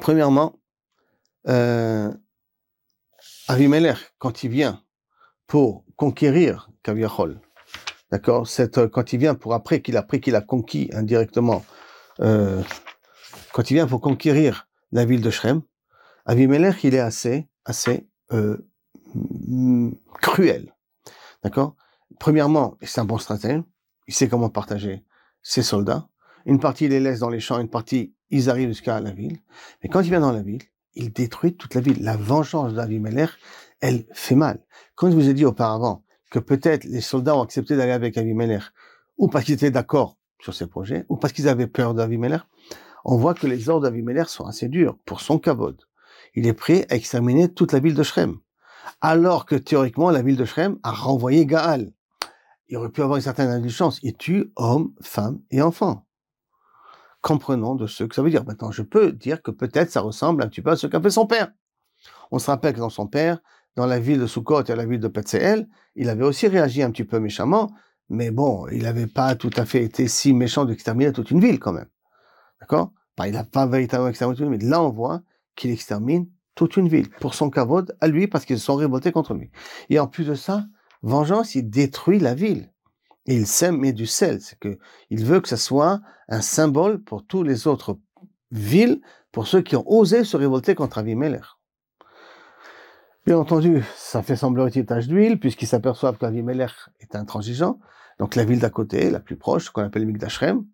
premièrement, 0.00 0.58
euh, 1.48 2.12
Avimelech, 3.48 4.14
quand 4.18 4.44
il 4.44 4.50
vient 4.50 4.82
pour 5.46 5.84
conquérir 5.96 6.70
Kaviachol, 6.82 7.40
D'accord 8.12 8.46
Cette, 8.46 8.76
euh, 8.76 8.88
Quand 8.88 9.14
il 9.14 9.18
vient 9.18 9.34
pour 9.34 9.54
après 9.54 9.80
qu'il 9.80 9.96
a 9.96 10.02
pris, 10.02 10.20
qu'il 10.20 10.36
a 10.36 10.42
conquis 10.42 10.90
indirectement, 10.92 11.64
euh, 12.20 12.62
quand 13.54 13.70
il 13.70 13.74
vient 13.74 13.86
pour 13.86 14.02
conquérir 14.02 14.68
la 14.92 15.06
ville 15.06 15.22
de 15.22 15.30
Shrem, 15.30 15.62
Avimelech, 16.26 16.84
il 16.84 16.94
est 16.94 17.00
assez, 17.00 17.48
assez 17.64 18.06
euh, 18.32 18.58
cruel. 20.20 20.74
D'accord 21.42 21.74
Premièrement, 22.20 22.76
c'est 22.82 23.00
un 23.00 23.06
bon 23.06 23.16
stratège. 23.16 23.62
Il 24.06 24.14
sait 24.14 24.28
comment 24.28 24.50
partager 24.50 25.04
ses 25.42 25.62
soldats. 25.62 26.06
Une 26.44 26.60
partie, 26.60 26.84
il 26.84 26.90
les 26.90 27.00
laisse 27.00 27.20
dans 27.20 27.30
les 27.30 27.40
champs, 27.40 27.58
une 27.58 27.70
partie, 27.70 28.14
ils 28.28 28.50
arrivent 28.50 28.68
jusqu'à 28.68 29.00
la 29.00 29.10
ville. 29.10 29.38
Mais 29.82 29.88
quand 29.88 30.00
il 30.00 30.10
vient 30.10 30.20
dans 30.20 30.32
la 30.32 30.42
ville, 30.42 30.62
il 30.94 31.12
détruit 31.12 31.54
toute 31.56 31.74
la 31.74 31.80
ville. 31.80 32.02
La 32.02 32.16
vengeance 32.16 32.74
d'Avimelech, 32.74 33.30
elle 33.80 34.06
fait 34.12 34.34
mal. 34.34 34.60
Comme 34.94 35.10
je 35.10 35.16
vous 35.16 35.28
ai 35.28 35.34
dit 35.34 35.44
auparavant, 35.44 36.04
que 36.30 36.38
peut-être 36.38 36.84
les 36.84 37.00
soldats 37.00 37.36
ont 37.36 37.42
accepté 37.42 37.76
d'aller 37.76 37.92
avec 37.92 38.16
Avimelech, 38.16 38.62
ou 39.18 39.28
parce 39.28 39.44
qu'ils 39.44 39.54
étaient 39.54 39.70
d'accord 39.70 40.16
sur 40.40 40.54
ces 40.54 40.66
projets, 40.66 41.04
ou 41.08 41.16
parce 41.16 41.32
qu'ils 41.32 41.48
avaient 41.48 41.66
peur 41.66 41.94
d'Avimelech. 41.94 42.42
on 43.04 43.16
voit 43.16 43.34
que 43.34 43.46
les 43.46 43.68
ordres 43.68 43.82
d'Avimelech 43.82 44.28
sont 44.28 44.46
assez 44.46 44.68
durs 44.68 44.96
pour 45.04 45.20
son 45.20 45.38
kavod. 45.38 45.76
Il 46.34 46.46
est 46.46 46.52
prêt 46.52 46.86
à 46.88 46.94
exterminer 46.94 47.52
toute 47.52 47.72
la 47.72 47.78
ville 47.78 47.94
de 47.94 48.02
Shrem. 48.02 48.38
Alors 49.00 49.46
que 49.46 49.54
théoriquement, 49.54 50.10
la 50.10 50.22
ville 50.22 50.36
de 50.36 50.44
Shrem 50.44 50.78
a 50.82 50.92
renvoyé 50.92 51.46
Gaal. 51.46 51.92
Il 52.68 52.76
aurait 52.78 52.88
pu 52.88 53.02
avoir 53.02 53.16
une 53.16 53.22
certaine 53.22 53.50
indulgence. 53.50 53.98
Il 54.02 54.16
tue 54.16 54.50
hommes, 54.56 54.94
femmes 55.02 55.40
et 55.50 55.60
enfants. 55.60 56.06
Comprenons 57.22 57.74
de 57.74 57.86
ce 57.86 58.04
que 58.04 58.14
ça 58.14 58.22
veut 58.22 58.30
dire. 58.30 58.44
Maintenant, 58.44 58.70
je 58.70 58.82
peux 58.82 59.12
dire 59.12 59.42
que 59.42 59.50
peut-être 59.50 59.90
ça 59.90 60.00
ressemble 60.00 60.42
un 60.42 60.48
petit 60.48 60.60
peu 60.60 60.70
à 60.70 60.76
ce 60.76 60.86
qu'a 60.86 61.00
fait 61.00 61.10
son 61.10 61.26
père. 61.26 61.50
On 62.30 62.38
se 62.38 62.50
rappelle 62.50 62.74
que 62.74 62.80
dans 62.80 62.90
son 62.90 63.06
père, 63.06 63.38
dans 63.76 63.86
la 63.86 64.00
ville 64.00 64.20
de 64.20 64.26
Sukkot 64.26 64.64
et 64.64 64.74
la 64.74 64.84
ville 64.84 65.00
de 65.00 65.08
Petzeel, 65.08 65.68
il 65.94 66.08
avait 66.08 66.24
aussi 66.24 66.48
réagi 66.48 66.82
un 66.82 66.90
petit 66.90 67.04
peu 67.04 67.20
méchamment, 67.20 67.72
mais 68.08 68.30
bon, 68.30 68.66
il 68.68 68.82
n'avait 68.82 69.06
pas 69.06 69.34
tout 69.36 69.50
à 69.56 69.64
fait 69.64 69.84
été 69.84 70.08
si 70.08 70.34
méchant 70.34 70.64
d'exterminer 70.64 71.12
toute 71.12 71.30
une 71.30 71.40
ville 71.40 71.58
quand 71.58 71.72
même. 71.72 71.88
D'accord? 72.60 72.92
Il 73.24 73.32
n'a 73.32 73.44
pas 73.44 73.66
véritablement 73.66 74.08
exterminé 74.08 74.36
toute 74.36 74.46
une 74.46 74.56
ville. 74.56 74.68
Là, 74.68 74.82
on 74.82 74.90
voit 74.90 75.22
qu'il 75.54 75.70
extermine 75.70 76.28
toute 76.54 76.76
une 76.76 76.88
ville 76.88 77.08
pour 77.08 77.34
son 77.34 77.50
kavod 77.50 77.96
à 78.00 78.08
lui 78.08 78.26
parce 78.26 78.44
qu'ils 78.44 78.58
se 78.58 78.64
sont 78.64 78.74
révoltés 78.74 79.12
contre 79.12 79.34
lui. 79.34 79.50
Et 79.90 79.98
en 79.98 80.06
plus 80.06 80.24
de 80.24 80.34
ça, 80.34 80.66
vengeance, 81.02 81.54
il 81.54 81.70
détruit 81.70 82.18
la 82.18 82.34
ville. 82.34 82.71
Et 83.26 83.36
il 83.36 83.46
sème 83.46 83.78
met 83.78 83.92
du 83.92 84.06
sel. 84.06 84.40
C'est 84.40 84.58
que 84.58 84.78
il 85.10 85.24
veut 85.24 85.40
que 85.40 85.48
ce 85.48 85.56
soit 85.56 86.00
un 86.28 86.40
symbole 86.40 87.02
pour 87.02 87.24
tous 87.24 87.42
les 87.42 87.66
autres 87.66 87.98
villes, 88.50 89.00
pour 89.30 89.46
ceux 89.46 89.62
qui 89.62 89.76
ont 89.76 89.84
osé 89.90 90.24
se 90.24 90.36
révolter 90.36 90.74
contre 90.74 90.98
Avimelech. 90.98 91.44
Bien 93.24 93.38
entendu, 93.38 93.84
ça 93.96 94.22
fait 94.22 94.34
sembler 94.34 94.68
une 94.74 94.84
tache 94.84 95.06
d'huile, 95.06 95.38
puisqu'ils 95.38 95.68
s'aperçoivent 95.68 96.18
qu'Avimelech 96.18 96.72
est 96.98 97.14
intransigeant. 97.14 97.78
Donc 98.18 98.34
la 98.34 98.44
ville 98.44 98.58
d'à 98.58 98.70
côté, 98.70 99.10
la 99.10 99.20
plus 99.20 99.36
proche, 99.36 99.70
qu'on 99.70 99.82
appelle 99.82 100.06
Migdashrem, 100.06 100.66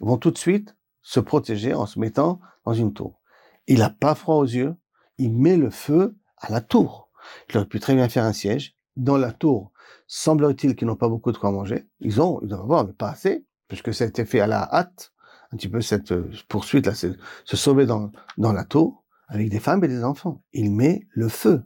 vont 0.00 0.16
tout 0.16 0.32
de 0.32 0.38
suite 0.38 0.76
se 1.02 1.20
protéger 1.20 1.72
en 1.72 1.86
se 1.86 2.00
mettant 2.00 2.40
dans 2.64 2.72
une 2.72 2.92
tour. 2.92 3.20
Il 3.68 3.78
n'a 3.78 3.90
pas 3.90 4.14
froid 4.14 4.36
aux 4.36 4.44
yeux, 4.44 4.74
il 5.18 5.32
met 5.32 5.56
le 5.56 5.70
feu 5.70 6.16
à 6.38 6.50
la 6.50 6.60
tour. 6.60 7.10
Il 7.48 7.56
aurait 7.56 7.66
pu 7.66 7.78
très 7.78 7.94
bien 7.94 8.08
faire 8.08 8.24
un 8.24 8.32
siège. 8.32 8.76
Dans 8.96 9.16
la 9.16 9.32
tour, 9.32 9.72
semblerait-il 10.06 10.76
qu'ils 10.76 10.86
n'ont 10.86 10.96
pas 10.96 11.08
beaucoup 11.08 11.32
de 11.32 11.38
quoi 11.38 11.50
manger. 11.50 11.88
Ils 12.00 12.20
ont, 12.20 12.40
ils 12.42 12.48
doivent 12.48 12.62
avoir, 12.62 12.86
mais 12.86 12.92
pas 12.92 13.10
assez, 13.10 13.44
puisque 13.68 13.92
ça 13.92 14.04
a 14.04 14.06
été 14.06 14.24
fait 14.24 14.40
à 14.40 14.46
la 14.46 14.62
hâte, 14.72 15.12
un 15.52 15.56
petit 15.56 15.68
peu 15.68 15.80
cette 15.80 16.12
euh, 16.12 16.30
poursuite, 16.48 16.86
là, 16.86 16.94
se 16.94 17.16
sauver 17.56 17.86
dans, 17.86 18.12
dans 18.38 18.52
la 18.52 18.64
tour, 18.64 19.04
avec 19.28 19.48
des 19.48 19.60
femmes 19.60 19.82
et 19.84 19.88
des 19.88 20.04
enfants. 20.04 20.42
Il 20.52 20.70
met 20.70 21.06
le 21.10 21.28
feu. 21.28 21.62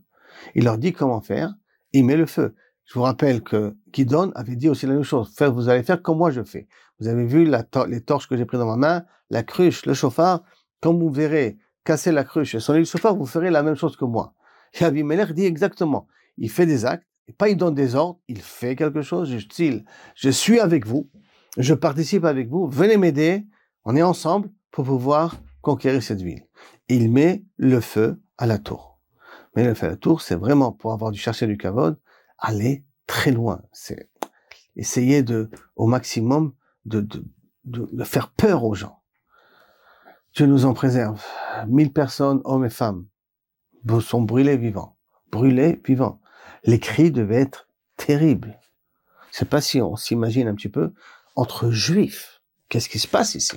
Il 0.54 0.64
leur 0.64 0.78
dit 0.78 0.92
comment 0.92 1.20
faire, 1.20 1.54
il 1.92 2.04
met 2.04 2.16
le 2.16 2.26
feu. 2.26 2.54
Je 2.85 2.94
vous 2.94 3.02
rappelle 3.02 3.42
que 3.42 3.76
Gidon 3.92 4.32
avait 4.35 4.56
dit 4.56 4.68
aussi 4.68 4.87
la 4.87 4.94
même 4.94 5.02
chose. 5.02 5.35
vous 5.40 5.68
allez 5.68 5.82
faire 5.82 6.00
comme 6.00 6.18
moi 6.18 6.30
je 6.30 6.42
fais. 6.42 6.68
Vous 7.00 7.08
avez 7.08 7.26
vu 7.26 7.44
les 7.88 8.00
torches 8.00 8.28
que 8.28 8.37
j'ai 8.37 8.47
prises 8.47 8.61
dans 8.61 8.66
ma 8.66 8.76
main, 8.76 9.04
la 9.30 9.42
cruche, 9.42 9.85
le 9.85 9.94
chauffard. 9.94 10.42
Comme 10.80 10.99
vous 10.99 11.11
verrez 11.11 11.58
casser 11.85 12.12
la 12.12 12.25
cruche 12.25 12.54
et 12.54 12.61
sonner 12.61 12.78
le 12.80 12.85
chauffard, 12.85 13.14
vous 13.14 13.26
ferez 13.26 13.50
la 13.50 13.62
même 13.62 13.75
chose 13.75 13.97
que 13.97 14.04
moi. 14.04 14.32
Et 14.80 14.85
Abimelech 14.85 15.32
dit 15.32 15.44
exactement. 15.44 16.06
Il 16.38 16.50
fait 16.50 16.66
des 16.66 16.87
actes, 16.87 17.06
pas 17.32 17.49
il 17.49 17.56
donne 17.56 17.75
des 17.75 17.94
ordres, 17.94 18.20
il 18.28 18.40
fait 18.40 18.76
quelque 18.76 19.02
chose, 19.02 19.37
style, 19.38 19.85
je 20.14 20.30
suis 20.30 20.61
avec 20.61 20.87
vous, 20.87 21.11
je 21.56 21.75
participe 21.75 22.25
avec 22.25 22.49
vous, 22.49 22.68
venez 22.68 22.97
m'aider, 22.97 23.47
on 23.85 23.97
est 23.97 24.02
ensemble 24.02 24.50
pour 24.70 24.85
pouvoir 24.85 25.37
conquérir 25.61 26.02
cette 26.02 26.23
ville. 26.23 26.47
Il 26.88 27.11
met 27.11 27.44
le 27.56 27.80
feu 27.80 28.20
à 28.38 28.47
la 28.47 28.58
tour. 28.58 29.00
Mais 29.56 29.64
le 29.64 29.75
fait 29.75 29.88
la 29.88 29.97
tour, 29.97 30.23
c'est 30.23 30.37
vraiment 30.37 30.73
pour 30.73 30.92
avoir 30.92 31.11
du 31.11 31.18
chercher 31.18 31.47
du 31.47 31.56
kavod, 31.56 31.99
aller 32.38 32.85
très 33.06 33.32
loin. 33.32 33.62
C'est 33.73 34.08
essayer 34.76 35.23
de, 35.23 35.50
au 35.76 35.87
maximum, 35.87 36.52
de, 36.85 37.00
de, 37.00 37.25
de, 37.64 38.04
faire 38.04 38.30
peur 38.30 38.64
aux 38.64 38.75
gens. 38.75 39.02
Dieu 40.35 40.47
nous 40.47 40.64
en 40.64 40.75
préserve. 40.75 41.25
Mille 41.66 41.92
personnes, 41.92 42.40
hommes 42.44 42.64
et 42.64 42.70
femmes, 42.70 43.06
sont 44.00 44.23
brûlés 44.23 44.56
vivants. 44.56 44.97
Brûlés 45.32 45.80
vivants. 45.85 46.20
Les 46.65 46.79
cris 46.79 47.11
devaient 47.11 47.41
être 47.41 47.69
terribles. 47.97 48.59
C'est 49.31 49.49
pas 49.49 49.61
si 49.61 49.81
on 49.81 49.97
s'imagine 49.97 50.49
un 50.49 50.55
petit 50.55 50.69
peu 50.69 50.93
entre 51.37 51.71
juifs. 51.71 52.41
Qu'est-ce 52.69 52.88
qui 52.88 52.99
se 52.99 53.09
passe 53.09 53.35
ici? 53.35 53.57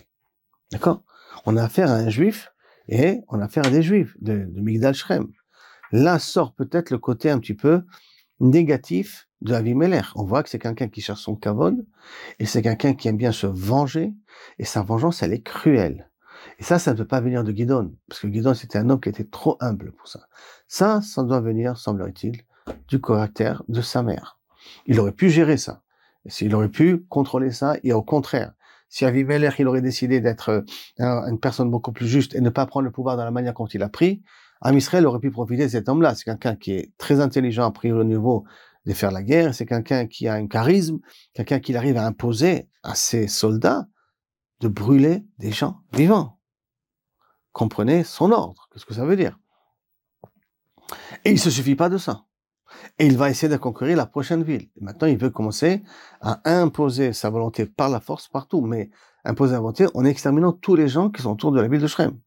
D'accord? 0.71 1.03
On 1.45 1.57
a 1.57 1.63
affaire 1.63 1.89
à 1.89 1.95
un 1.95 2.09
juif 2.09 2.51
et 2.87 3.21
on 3.29 3.39
a 3.39 3.45
affaire 3.45 3.65
à 3.65 3.69
des 3.69 3.81
juifs 3.81 4.15
de, 4.21 4.47
Migdal 4.55 4.93
Shrem. 4.93 5.31
Là 5.91 6.19
sort 6.19 6.53
peut-être 6.53 6.91
le 6.91 6.97
côté 6.97 7.29
un 7.29 7.39
petit 7.39 7.53
peu 7.53 7.83
négatif 8.39 9.27
de 9.41 9.53
Avimelech. 9.53 10.05
On 10.15 10.23
voit 10.23 10.43
que 10.43 10.49
c'est 10.49 10.59
quelqu'un 10.59 10.87
qui 10.87 11.01
cherche 11.01 11.21
son 11.21 11.35
kavod, 11.35 11.85
et 12.39 12.45
c'est 12.45 12.61
quelqu'un 12.61 12.93
qui 12.93 13.07
aime 13.07 13.17
bien 13.17 13.31
se 13.31 13.47
venger, 13.47 14.13
et 14.59 14.65
sa 14.65 14.83
vengeance, 14.83 15.23
elle 15.23 15.33
est 15.33 15.41
cruelle. 15.41 16.09
Et 16.59 16.63
ça, 16.63 16.79
ça 16.79 16.93
ne 16.93 16.97
peut 16.97 17.05
pas 17.05 17.21
venir 17.21 17.43
de 17.43 17.51
Guidon, 17.51 17.95
parce 18.07 18.21
que 18.21 18.27
Guidon, 18.27 18.53
c'était 18.53 18.77
un 18.77 18.89
homme 18.89 19.01
qui 19.01 19.09
était 19.09 19.25
trop 19.25 19.57
humble 19.59 19.91
pour 19.91 20.07
ça. 20.07 20.21
Ça, 20.67 21.01
ça 21.01 21.23
doit 21.23 21.41
venir, 21.41 21.77
semblerait-il, 21.77 22.43
du 22.91 23.01
caractère 23.01 23.63
de 23.69 23.81
sa 23.81 24.03
mère. 24.03 24.37
Il 24.85 24.99
aurait 24.99 25.13
pu 25.13 25.29
gérer 25.29 25.57
ça. 25.57 25.81
Il 26.41 26.53
aurait 26.53 26.69
pu 26.69 26.99
contrôler 27.09 27.51
ça, 27.51 27.75
et 27.83 27.93
au 27.93 28.03
contraire, 28.03 28.53
si 28.89 29.05
Avimelech, 29.05 29.57
il 29.57 29.67
aurait 29.67 29.81
décidé 29.81 30.19
d'être 30.19 30.49
euh, 30.99 31.29
une 31.29 31.39
personne 31.39 31.71
beaucoup 31.71 31.93
plus 31.93 32.07
juste 32.07 32.35
et 32.35 32.41
ne 32.41 32.49
pas 32.49 32.65
prendre 32.65 32.83
le 32.83 32.91
pouvoir 32.91 33.15
dans 33.15 33.23
la 33.23 33.31
manière 33.31 33.53
dont 33.53 33.65
il 33.65 33.81
a 33.81 33.89
pris, 33.89 34.21
Am 34.59 34.77
Israël 34.77 35.07
aurait 35.07 35.19
pu 35.19 35.31
profiter 35.31 35.63
de 35.63 35.69
cet 35.69 35.89
homme-là. 35.89 36.13
C'est 36.13 36.25
quelqu'un 36.25 36.55
qui 36.55 36.73
est 36.73 36.91
très 36.97 37.19
intelligent 37.19 37.65
à 37.65 37.71
priori 37.71 38.01
au 38.01 38.03
niveau 38.03 38.43
de 38.85 38.93
faire 38.93 39.11
la 39.11 39.23
guerre. 39.23 39.55
C'est 39.55 39.65
quelqu'un 39.65 40.05
qui 40.05 40.27
a 40.27 40.33
un 40.33 40.45
charisme, 40.45 40.99
quelqu'un 41.33 41.59
qui 41.59 41.75
arrive 41.75 41.97
à 41.97 42.05
imposer 42.05 42.69
à 42.83 42.93
ses 42.93 43.27
soldats 43.27 43.87
de 44.59 44.67
brûler 44.67 45.25
des 45.39 45.51
gens 45.51 45.79
vivants. 45.93 46.37
Comprenez 47.53 48.03
son 48.03 48.31
ordre. 48.31 48.69
Qu'est-ce 48.71 48.85
que 48.85 48.93
ça 48.93 49.05
veut 49.05 49.15
dire? 49.15 49.39
Et 51.25 51.31
il 51.31 51.39
se 51.39 51.49
suffit 51.49 51.75
pas 51.75 51.89
de 51.89 51.97
ça. 51.97 52.25
Et 52.99 53.05
il 53.05 53.17
va 53.17 53.29
essayer 53.29 53.49
de 53.49 53.57
conquérir 53.57 53.97
la 53.97 54.05
prochaine 54.05 54.43
ville. 54.43 54.69
maintenant, 54.79 55.07
il 55.07 55.17
veut 55.17 55.29
commencer 55.29 55.83
à 56.21 56.41
imposer 56.45 57.13
sa 57.13 57.29
volonté 57.29 57.65
par 57.65 57.89
la 57.89 57.99
force 57.99 58.27
partout, 58.27 58.61
mais 58.61 58.89
imposer 59.23 59.53
la 59.53 59.59
volonté 59.59 59.87
en 59.93 60.05
exterminant 60.05 60.53
tous 60.53 60.75
les 60.75 60.87
gens 60.87 61.09
qui 61.09 61.21
sont 61.21 61.31
autour 61.31 61.51
de 61.51 61.61
la 61.61 61.67
ville 61.67 61.81
de 61.81 61.87
Shrem. 61.87 62.17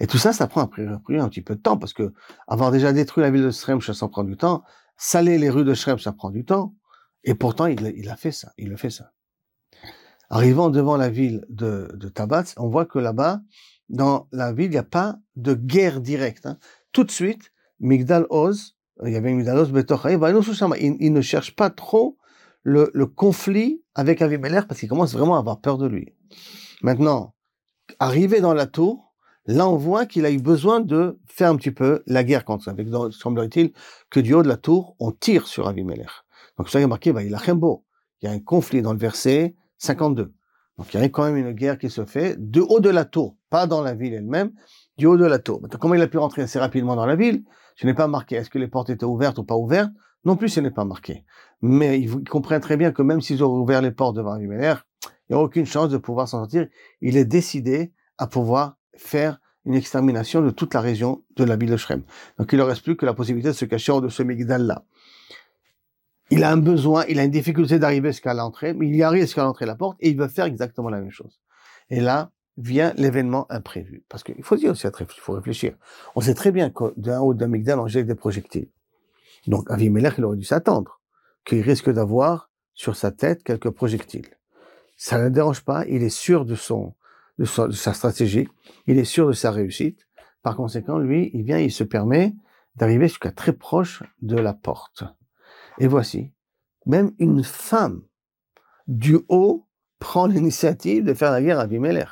Et 0.00 0.06
tout 0.06 0.18
ça, 0.18 0.32
ça 0.32 0.46
prend 0.46 0.62
un, 0.62 1.20
un 1.20 1.28
petit 1.28 1.42
peu 1.42 1.54
de 1.54 1.60
temps, 1.60 1.76
parce 1.76 1.92
que 1.92 2.12
avoir 2.46 2.70
déjà 2.70 2.92
détruit 2.92 3.22
la 3.22 3.30
ville 3.30 3.42
de 3.42 3.50
Shrem, 3.50 3.80
ça 3.80 4.08
prend 4.08 4.24
du 4.24 4.36
temps. 4.36 4.62
Saler 4.96 5.38
les 5.38 5.50
rues 5.50 5.64
de 5.64 5.74
Shrem, 5.74 5.98
ça 5.98 6.12
prend 6.12 6.30
du 6.30 6.44
temps. 6.44 6.74
Et 7.24 7.34
pourtant, 7.34 7.66
il, 7.66 8.08
a 8.08 8.16
fait 8.16 8.32
ça. 8.32 8.52
Il 8.58 8.68
le 8.68 8.76
fait 8.76 8.90
ça. 8.90 9.12
Arrivant 10.30 10.70
devant 10.70 10.96
la 10.96 11.08
ville 11.08 11.44
de, 11.48 11.90
de 11.94 12.08
Tabat, 12.08 12.44
on 12.56 12.68
voit 12.68 12.86
que 12.86 12.98
là-bas, 12.98 13.40
dans 13.88 14.28
la 14.32 14.52
ville, 14.52 14.66
il 14.66 14.72
n'y 14.72 14.76
a 14.76 14.82
pas 14.82 15.16
de 15.36 15.54
guerre 15.54 16.00
directe. 16.00 16.46
Hein. 16.46 16.58
Tout 16.92 17.04
de 17.04 17.10
suite, 17.10 17.52
Migdal 17.80 18.26
Oz, 18.30 18.76
il 19.04 19.12
y 19.12 19.16
avait 19.16 19.32
Migdal 19.32 19.58
Oz 19.58 19.72
il, 19.72 20.96
il 21.00 21.12
ne 21.12 21.20
cherche 21.20 21.54
pas 21.54 21.70
trop 21.70 22.18
le, 22.62 23.06
conflit 23.06 23.82
avec 23.94 24.22
Avimelech 24.22 24.66
parce 24.66 24.80
qu'il 24.80 24.88
commence 24.88 25.12
vraiment 25.12 25.36
à 25.36 25.38
avoir 25.38 25.60
peur 25.60 25.78
de 25.78 25.86
lui. 25.86 26.14
Maintenant, 26.82 27.34
arrivé 27.98 28.40
dans 28.40 28.54
la 28.54 28.66
tour, 28.66 29.08
Là, 29.50 29.66
on 29.66 29.76
voit 29.76 30.04
qu'il 30.04 30.26
a 30.26 30.30
eu 30.30 30.38
besoin 30.38 30.80
de 30.80 31.18
faire 31.24 31.48
un 31.48 31.56
petit 31.56 31.70
peu 31.70 32.02
la 32.06 32.22
guerre 32.22 32.44
contre 32.44 32.64
ça. 32.64 32.72
Avec, 32.72 32.86
semblerait-il 33.12 33.72
que 34.10 34.20
du 34.20 34.34
haut 34.34 34.42
de 34.42 34.48
la 34.48 34.58
tour, 34.58 34.94
on 35.00 35.10
tire 35.10 35.46
sur 35.46 35.66
Avimelech. 35.66 36.06
Donc, 36.58 36.68
ça 36.68 36.80
est 36.80 36.86
marqué, 36.86 37.14
bah, 37.14 37.22
il 37.22 37.34
a 37.34 37.54
beau. 37.54 37.82
Il 38.20 38.26
y 38.26 38.28
a 38.28 38.32
un 38.32 38.40
conflit 38.40 38.82
dans 38.82 38.92
le 38.92 38.98
verset 38.98 39.54
52. 39.78 40.34
Donc, 40.76 40.92
il 40.92 41.00
y 41.00 41.02
a 41.02 41.08
quand 41.08 41.24
même 41.24 41.38
une 41.38 41.52
guerre 41.52 41.78
qui 41.78 41.88
se 41.88 42.04
fait 42.04 42.36
de 42.38 42.60
haut 42.60 42.80
de 42.80 42.90
la 42.90 43.06
tour, 43.06 43.38
pas 43.48 43.66
dans 43.66 43.80
la 43.80 43.94
ville 43.94 44.12
elle-même, 44.12 44.52
du 44.98 45.06
haut 45.06 45.16
de 45.16 45.24
la 45.24 45.38
tour. 45.38 45.62
Maintenant, 45.62 45.78
comment 45.80 45.94
il 45.94 46.02
a 46.02 46.08
pu 46.08 46.18
rentrer 46.18 46.42
assez 46.42 46.58
rapidement 46.58 46.96
dans 46.96 47.06
la 47.06 47.16
ville 47.16 47.44
Ce 47.76 47.86
n'est 47.86 47.94
pas 47.94 48.08
marqué. 48.08 48.36
Est-ce 48.36 48.50
que 48.50 48.58
les 48.58 48.68
portes 48.68 48.90
étaient 48.90 49.04
ouvertes 49.04 49.38
ou 49.38 49.44
pas 49.44 49.56
ouvertes 49.56 49.92
Non 50.24 50.36
plus, 50.36 50.48
ce 50.48 50.60
n'est 50.60 50.72
pas 50.72 50.84
marqué. 50.84 51.24
Mais 51.62 52.00
il 52.00 52.28
comprend 52.28 52.60
très 52.60 52.76
bien 52.76 52.92
que 52.92 53.02
même 53.02 53.20
s'ils 53.20 53.42
ont 53.42 53.56
ouvert 53.56 53.80
les 53.80 53.92
portes 53.92 54.16
devant 54.16 54.32
Avimelech, 54.32 54.78
il 55.28 55.34
n'y 55.34 55.36
a 55.36 55.42
aucune 55.42 55.66
chance 55.66 55.88
de 55.88 55.98
pouvoir 55.98 56.28
s'en 56.28 56.40
sortir. 56.40 56.66
Il 57.00 57.16
est 57.16 57.24
décidé 57.24 57.92
à 58.18 58.26
pouvoir 58.26 58.76
faire 58.96 59.38
une 59.64 59.74
extermination 59.74 60.42
de 60.42 60.50
toute 60.50 60.74
la 60.74 60.80
région 60.80 61.22
de 61.36 61.44
la 61.44 61.56
ville 61.56 61.70
de 61.70 61.76
Shrem. 61.76 62.02
Donc 62.38 62.52
il 62.52 62.58
ne 62.58 62.64
reste 62.64 62.82
plus 62.82 62.96
que 62.96 63.06
la 63.06 63.14
possibilité 63.14 63.50
de 63.50 63.54
se 63.54 63.66
cacher 63.66 63.92
hors 63.92 64.00
de 64.00 64.08
ce 64.08 64.22
Migdal-là. 64.22 64.84
Il 66.30 66.42
a 66.42 66.50
un 66.50 66.56
besoin, 66.56 67.04
il 67.08 67.18
a 67.18 67.24
une 67.24 67.30
difficulté 67.30 67.78
d'arriver 67.78 68.10
jusqu'à 68.10 68.34
l'entrée, 68.34 68.74
mais 68.74 68.88
il 68.88 68.96
y 68.96 69.02
arrive 69.02 69.22
jusqu'à 69.22 69.44
l'entrée 69.44 69.64
de 69.64 69.70
la 69.70 69.76
porte 69.76 69.96
et 70.00 70.10
il 70.10 70.18
veut 70.18 70.28
faire 70.28 70.46
exactement 70.46 70.88
la 70.88 71.00
même 71.00 71.10
chose. 71.10 71.40
Et 71.90 72.00
là 72.00 72.30
vient 72.58 72.92
l'événement 72.96 73.46
imprévu. 73.50 74.04
Parce 74.08 74.22
qu'il 74.24 74.42
faut 74.42 74.56
dire 74.56 74.72
aussi, 74.72 74.86
il 74.86 75.06
faut 75.20 75.32
réfléchir. 75.32 75.74
On 76.16 76.20
sait 76.20 76.34
très 76.34 76.50
bien 76.50 76.70
que 76.70 76.92
d'un 76.96 77.20
haut 77.20 77.32
d'un 77.32 77.46
Migdal, 77.46 77.78
on 77.78 77.86
jette 77.86 78.06
des 78.06 78.14
projectiles. 78.14 78.68
Donc 79.46 79.70
Avimelech, 79.70 80.14
il 80.18 80.24
aurait 80.24 80.36
dû 80.36 80.44
s'attendre 80.44 81.00
qu'il 81.44 81.62
risque 81.62 81.90
d'avoir 81.90 82.50
sur 82.74 82.96
sa 82.96 83.12
tête 83.12 83.42
quelques 83.44 83.70
projectiles. 83.70 84.28
Ça 84.96 85.18
ne 85.18 85.24
le 85.24 85.30
dérange 85.30 85.64
pas, 85.64 85.86
il 85.86 86.02
est 86.02 86.08
sûr 86.08 86.44
de 86.44 86.56
son, 86.56 86.94
de 87.38 87.44
sa, 87.44 87.92
stratégie, 87.94 88.48
il 88.86 88.98
est 88.98 89.04
sûr 89.04 89.28
de 89.28 89.32
sa 89.32 89.52
réussite. 89.52 90.06
Par 90.42 90.56
conséquent, 90.56 90.98
lui, 90.98 91.30
il 91.34 91.44
vient, 91.44 91.58
il 91.58 91.72
se 91.72 91.84
permet 91.84 92.34
d'arriver 92.74 93.08
jusqu'à 93.08 93.30
très 93.30 93.52
proche 93.52 94.02
de 94.20 94.36
la 94.36 94.52
porte. 94.52 95.04
Et 95.78 95.86
voici, 95.86 96.32
même 96.86 97.12
une 97.18 97.44
femme 97.44 98.02
du 98.88 99.18
haut 99.28 99.68
prend 100.00 100.26
l'initiative 100.26 101.04
de 101.04 101.14
faire 101.14 101.30
la 101.30 101.42
guerre 101.42 101.58
à 101.60 101.62
Abimelech. 101.62 102.08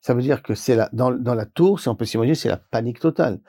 Ça 0.00 0.14
veut 0.14 0.22
dire 0.22 0.42
que 0.42 0.54
c'est 0.54 0.76
la, 0.76 0.88
dans, 0.92 1.10
dans 1.10 1.34
la 1.34 1.46
tour, 1.46 1.80
si 1.80 1.88
on 1.88 1.94
peut 1.94 2.04
s'imaginer, 2.04 2.34
c'est 2.34 2.48
la 2.48 2.56
panique 2.56 3.00
totale. 3.00 3.40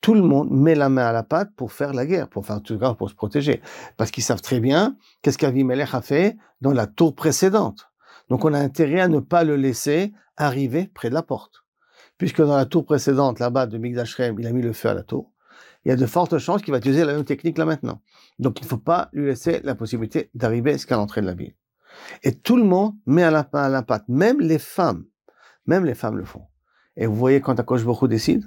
Tout 0.00 0.14
le 0.14 0.22
monde 0.22 0.50
met 0.50 0.74
la 0.74 0.88
main 0.88 1.06
à 1.06 1.12
la 1.12 1.22
pâte 1.22 1.50
pour 1.56 1.72
faire 1.72 1.92
la 1.92 2.06
guerre, 2.06 2.28
pour 2.28 2.46
faire 2.46 2.62
tout 2.62 2.78
cas 2.78 2.94
pour 2.94 3.10
se 3.10 3.14
protéger. 3.14 3.60
Parce 3.96 4.10
qu'ils 4.10 4.22
savent 4.22 4.40
très 4.40 4.58
bien 4.58 4.96
qu'est-ce 5.22 5.38
qu'Avimelech 5.38 5.94
a 5.94 6.00
fait 6.00 6.36
dans 6.60 6.72
la 6.72 6.86
tour 6.86 7.14
précédente. 7.14 7.90
Donc 8.28 8.44
on 8.44 8.54
a 8.54 8.58
intérêt 8.58 9.00
à 9.00 9.08
ne 9.08 9.20
pas 9.20 9.44
le 9.44 9.56
laisser 9.56 10.12
arriver 10.36 10.90
près 10.92 11.10
de 11.10 11.14
la 11.14 11.22
porte. 11.22 11.64
Puisque 12.16 12.40
dans 12.40 12.56
la 12.56 12.66
tour 12.66 12.84
précédente, 12.84 13.38
là-bas 13.38 13.66
de 13.66 13.76
Migdashrem, 13.78 14.38
il 14.38 14.46
a 14.46 14.52
mis 14.52 14.62
le 14.62 14.72
feu 14.72 14.88
à 14.88 14.94
la 14.94 15.02
tour, 15.02 15.32
il 15.84 15.88
y 15.88 15.92
a 15.92 15.96
de 15.96 16.06
fortes 16.06 16.38
chances 16.38 16.62
qu'il 16.62 16.72
va 16.72 16.78
utiliser 16.78 17.04
la 17.04 17.14
même 17.14 17.24
technique 17.24 17.58
là 17.58 17.64
maintenant. 17.64 18.00
Donc 18.38 18.60
il 18.60 18.64
ne 18.64 18.68
faut 18.68 18.78
pas 18.78 19.08
lui 19.12 19.26
laisser 19.26 19.60
la 19.64 19.74
possibilité 19.74 20.30
d'arriver 20.34 20.72
jusqu'à 20.72 20.96
l'entrée 20.96 21.20
de 21.20 21.26
la 21.26 21.34
ville. 21.34 21.54
Et 22.22 22.34
tout 22.34 22.56
le 22.56 22.64
monde 22.64 22.94
met 23.06 23.22
à 23.22 23.30
la, 23.30 23.48
à 23.52 23.68
la 23.68 23.82
pâte, 23.82 24.04
même 24.08 24.40
les 24.40 24.58
femmes. 24.58 25.04
Même 25.70 25.84
les 25.84 25.94
femmes 25.94 26.18
le 26.18 26.24
font. 26.24 26.42
Et 26.96 27.06
vous 27.06 27.14
voyez 27.14 27.40
quand 27.40 27.60
Akosh 27.60 27.84
décide, 28.08 28.44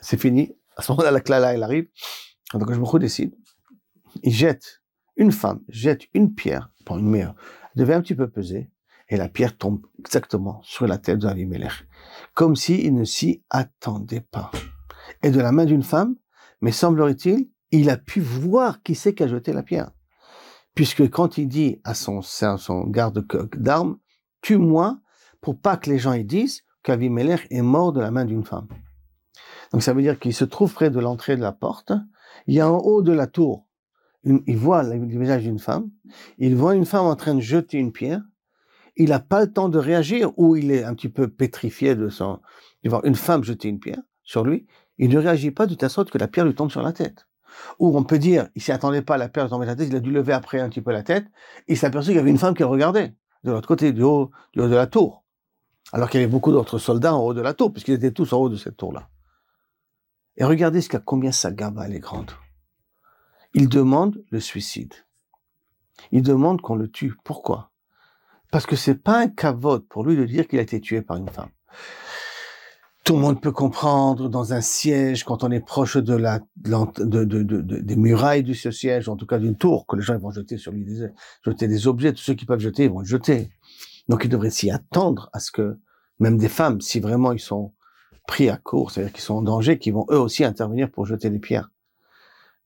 c'est 0.00 0.20
fini. 0.20 0.52
À 0.76 0.82
ce 0.82 0.90
moment-là, 0.90 1.12
la 1.12 1.20
clala, 1.20 1.54
elle 1.54 1.62
arrive. 1.62 1.86
Quand 2.50 2.60
Akosh 2.60 3.00
décide, 3.00 3.36
il 4.24 4.34
jette, 4.34 4.82
une 5.16 5.30
femme 5.30 5.60
jette 5.68 6.08
une 6.14 6.34
pierre, 6.34 6.72
pour 6.84 6.98
une 6.98 7.08
mère, 7.08 7.36
devait 7.76 7.94
un 7.94 8.00
petit 8.00 8.16
peu 8.16 8.28
peser, 8.28 8.68
et 9.08 9.16
la 9.16 9.28
pierre 9.28 9.56
tombe 9.56 9.86
exactement 10.00 10.60
sur 10.64 10.88
la 10.88 10.98
tête 10.98 11.20
d'Avimelech. 11.20 11.86
Comme 12.34 12.56
s'il 12.56 12.92
ne 12.94 13.04
s'y 13.04 13.44
attendait 13.48 14.26
pas. 14.32 14.50
Et 15.22 15.30
de 15.30 15.40
la 15.40 15.52
main 15.52 15.66
d'une 15.66 15.84
femme, 15.84 16.16
mais 16.60 16.72
semblerait-il, 16.72 17.48
il 17.70 17.90
a 17.90 17.96
pu 17.96 18.18
voir 18.18 18.82
qui 18.82 18.96
c'est 18.96 19.14
qui 19.14 19.22
a 19.22 19.28
jeté 19.28 19.52
la 19.52 19.62
pierre. 19.62 19.92
Puisque 20.74 21.08
quand 21.10 21.38
il 21.38 21.46
dit 21.46 21.80
à 21.84 21.94
son, 21.94 22.22
son 22.22 22.88
garde 22.88 23.24
d'armes, 23.54 23.98
tue-moi, 24.42 24.98
pour 25.40 25.58
pas 25.58 25.76
que 25.76 25.90
les 25.90 25.98
gens 25.98 26.12
y 26.12 26.24
disent 26.24 26.62
qu'Avimelech 26.82 27.46
est 27.50 27.62
mort 27.62 27.92
de 27.92 28.00
la 28.00 28.10
main 28.10 28.24
d'une 28.24 28.44
femme. 28.44 28.68
Donc 29.72 29.82
ça 29.82 29.92
veut 29.92 30.02
dire 30.02 30.18
qu'il 30.18 30.34
se 30.34 30.44
trouve 30.44 30.72
près 30.72 30.90
de 30.90 31.00
l'entrée 31.00 31.36
de 31.36 31.42
la 31.42 31.52
porte. 31.52 31.92
Il 32.46 32.54
y 32.54 32.60
a 32.60 32.70
en 32.70 32.78
haut 32.78 33.02
de 33.02 33.12
la 33.12 33.26
tour, 33.26 33.68
il 34.24 34.56
voit 34.56 34.82
le 34.82 35.04
visage 35.06 35.42
d'une 35.42 35.58
femme. 35.58 35.90
Il 36.38 36.56
voit 36.56 36.74
une 36.74 36.84
femme 36.84 37.06
en 37.06 37.16
train 37.16 37.34
de 37.34 37.40
jeter 37.40 37.78
une 37.78 37.92
pierre. 37.92 38.22
Il 38.96 39.10
n'a 39.10 39.20
pas 39.20 39.42
le 39.42 39.52
temps 39.52 39.68
de 39.68 39.78
réagir 39.78 40.32
ou 40.36 40.56
il 40.56 40.70
est 40.70 40.84
un 40.84 40.94
petit 40.94 41.08
peu 41.08 41.28
pétrifié 41.28 41.94
de 41.94 42.08
voit 42.84 43.00
une 43.04 43.14
femme 43.14 43.44
jeter 43.44 43.68
une 43.68 43.78
pierre 43.78 44.02
sur 44.24 44.44
lui. 44.44 44.66
Il 44.98 45.10
ne 45.10 45.18
réagit 45.18 45.52
pas 45.52 45.66
de 45.66 45.74
telle 45.74 45.90
sorte 45.90 46.10
que 46.10 46.18
la 46.18 46.26
pierre 46.26 46.44
lui 46.44 46.54
tombe 46.54 46.70
sur 46.70 46.82
la 46.82 46.92
tête. 46.92 47.26
Ou 47.78 47.96
on 47.96 48.02
peut 48.02 48.18
dire, 48.18 48.48
il 48.56 48.62
s'y 48.62 48.72
attendait 48.72 49.02
pas, 49.02 49.16
la 49.16 49.28
pierre 49.28 49.44
lui 49.44 49.50
tomber 49.50 49.66
sur 49.66 49.70
la 49.70 49.76
tête, 49.76 49.88
il 49.88 49.96
a 49.96 50.00
dû 50.00 50.10
lever 50.10 50.32
après 50.32 50.60
un 50.60 50.68
petit 50.68 50.82
peu 50.82 50.92
la 50.92 51.02
tête. 51.02 51.26
Il 51.68 51.78
s'est 51.78 51.90
qu'il 51.90 52.12
y 52.12 52.18
avait 52.18 52.30
une 52.30 52.38
femme 52.38 52.54
qui 52.54 52.64
regardait 52.64 53.14
de 53.44 53.52
l'autre 53.52 53.68
côté, 53.68 53.92
du 53.92 54.02
haut, 54.02 54.30
du 54.52 54.60
haut 54.60 54.68
de 54.68 54.74
la 54.74 54.88
tour. 54.88 55.24
Alors 55.92 56.10
qu'il 56.10 56.20
y 56.20 56.22
avait 56.22 56.30
beaucoup 56.30 56.52
d'autres 56.52 56.78
soldats 56.78 57.14
en 57.14 57.20
haut 57.20 57.34
de 57.34 57.40
la 57.40 57.54
tour, 57.54 57.72
puisqu'ils 57.72 57.94
étaient 57.94 58.12
tous 58.12 58.32
en 58.32 58.38
haut 58.38 58.48
de 58.48 58.56
cette 58.56 58.76
tour-là. 58.76 59.08
Et 60.36 60.44
regardez 60.44 60.80
ce 60.80 60.88
qu'à 60.88 61.00
combien 61.00 61.32
sa 61.32 61.50
gaba 61.50 61.86
elle 61.86 61.96
est 61.96 62.00
grande. 62.00 62.30
Il 63.54 63.68
demande 63.68 64.22
le 64.30 64.40
suicide. 64.40 64.94
Il 66.12 66.22
demande 66.22 66.60
qu'on 66.60 66.76
le 66.76 66.88
tue. 66.88 67.14
Pourquoi? 67.24 67.72
Parce 68.50 68.66
que 68.66 68.76
c'est 68.76 68.94
pas 68.94 69.18
un 69.18 69.28
cavote 69.28 69.86
pour 69.88 70.04
lui 70.04 70.16
de 70.16 70.24
dire 70.24 70.46
qu'il 70.46 70.58
a 70.58 70.62
été 70.62 70.80
tué 70.80 71.02
par 71.02 71.16
une 71.16 71.28
femme. 71.28 71.50
Tout 73.04 73.14
le 73.14 73.20
monde 73.20 73.40
peut 73.40 73.52
comprendre 73.52 74.28
dans 74.28 74.52
un 74.52 74.60
siège, 74.60 75.24
quand 75.24 75.42
on 75.42 75.50
est 75.50 75.64
proche 75.64 75.96
de 75.96 76.14
la, 76.14 76.40
de, 76.56 77.24
de, 77.24 77.42
de, 77.42 77.60
des 77.62 77.96
murailles 77.96 78.42
du 78.42 78.54
siège, 78.54 79.08
en 79.08 79.16
tout 79.16 79.24
cas 79.24 79.38
d'une 79.38 79.56
tour, 79.56 79.86
que 79.86 79.96
les 79.96 80.02
gens 80.02 80.18
vont 80.18 80.30
jeter 80.30 80.58
sur 80.58 80.72
lui 80.72 80.84
des, 80.84 81.08
jeter 81.42 81.68
des 81.68 81.86
objets. 81.86 82.12
Tous 82.12 82.22
ceux 82.22 82.34
qui 82.34 82.44
peuvent 82.44 82.60
jeter, 82.60 82.84
ils 82.84 82.90
vont 82.90 83.02
jeter. 83.02 83.50
Donc 84.08 84.24
il 84.24 84.30
devrait 84.30 84.50
s'y 84.50 84.70
attendre 84.70 85.30
à 85.32 85.40
ce 85.40 85.50
que 85.50 85.78
même 86.18 86.38
des 86.38 86.48
femmes, 86.48 86.80
si 86.80 87.00
vraiment 87.00 87.32
ils 87.32 87.40
sont 87.40 87.74
pris 88.26 88.48
à 88.50 88.56
court, 88.56 88.90
c'est-à-dire 88.90 89.12
qu'ils 89.12 89.22
sont 89.22 89.36
en 89.36 89.42
danger, 89.42 89.78
qui 89.78 89.90
vont 89.90 90.06
eux 90.10 90.18
aussi 90.18 90.44
intervenir 90.44 90.90
pour 90.90 91.06
jeter 91.06 91.30
des 91.30 91.38
pierres. 91.38 91.70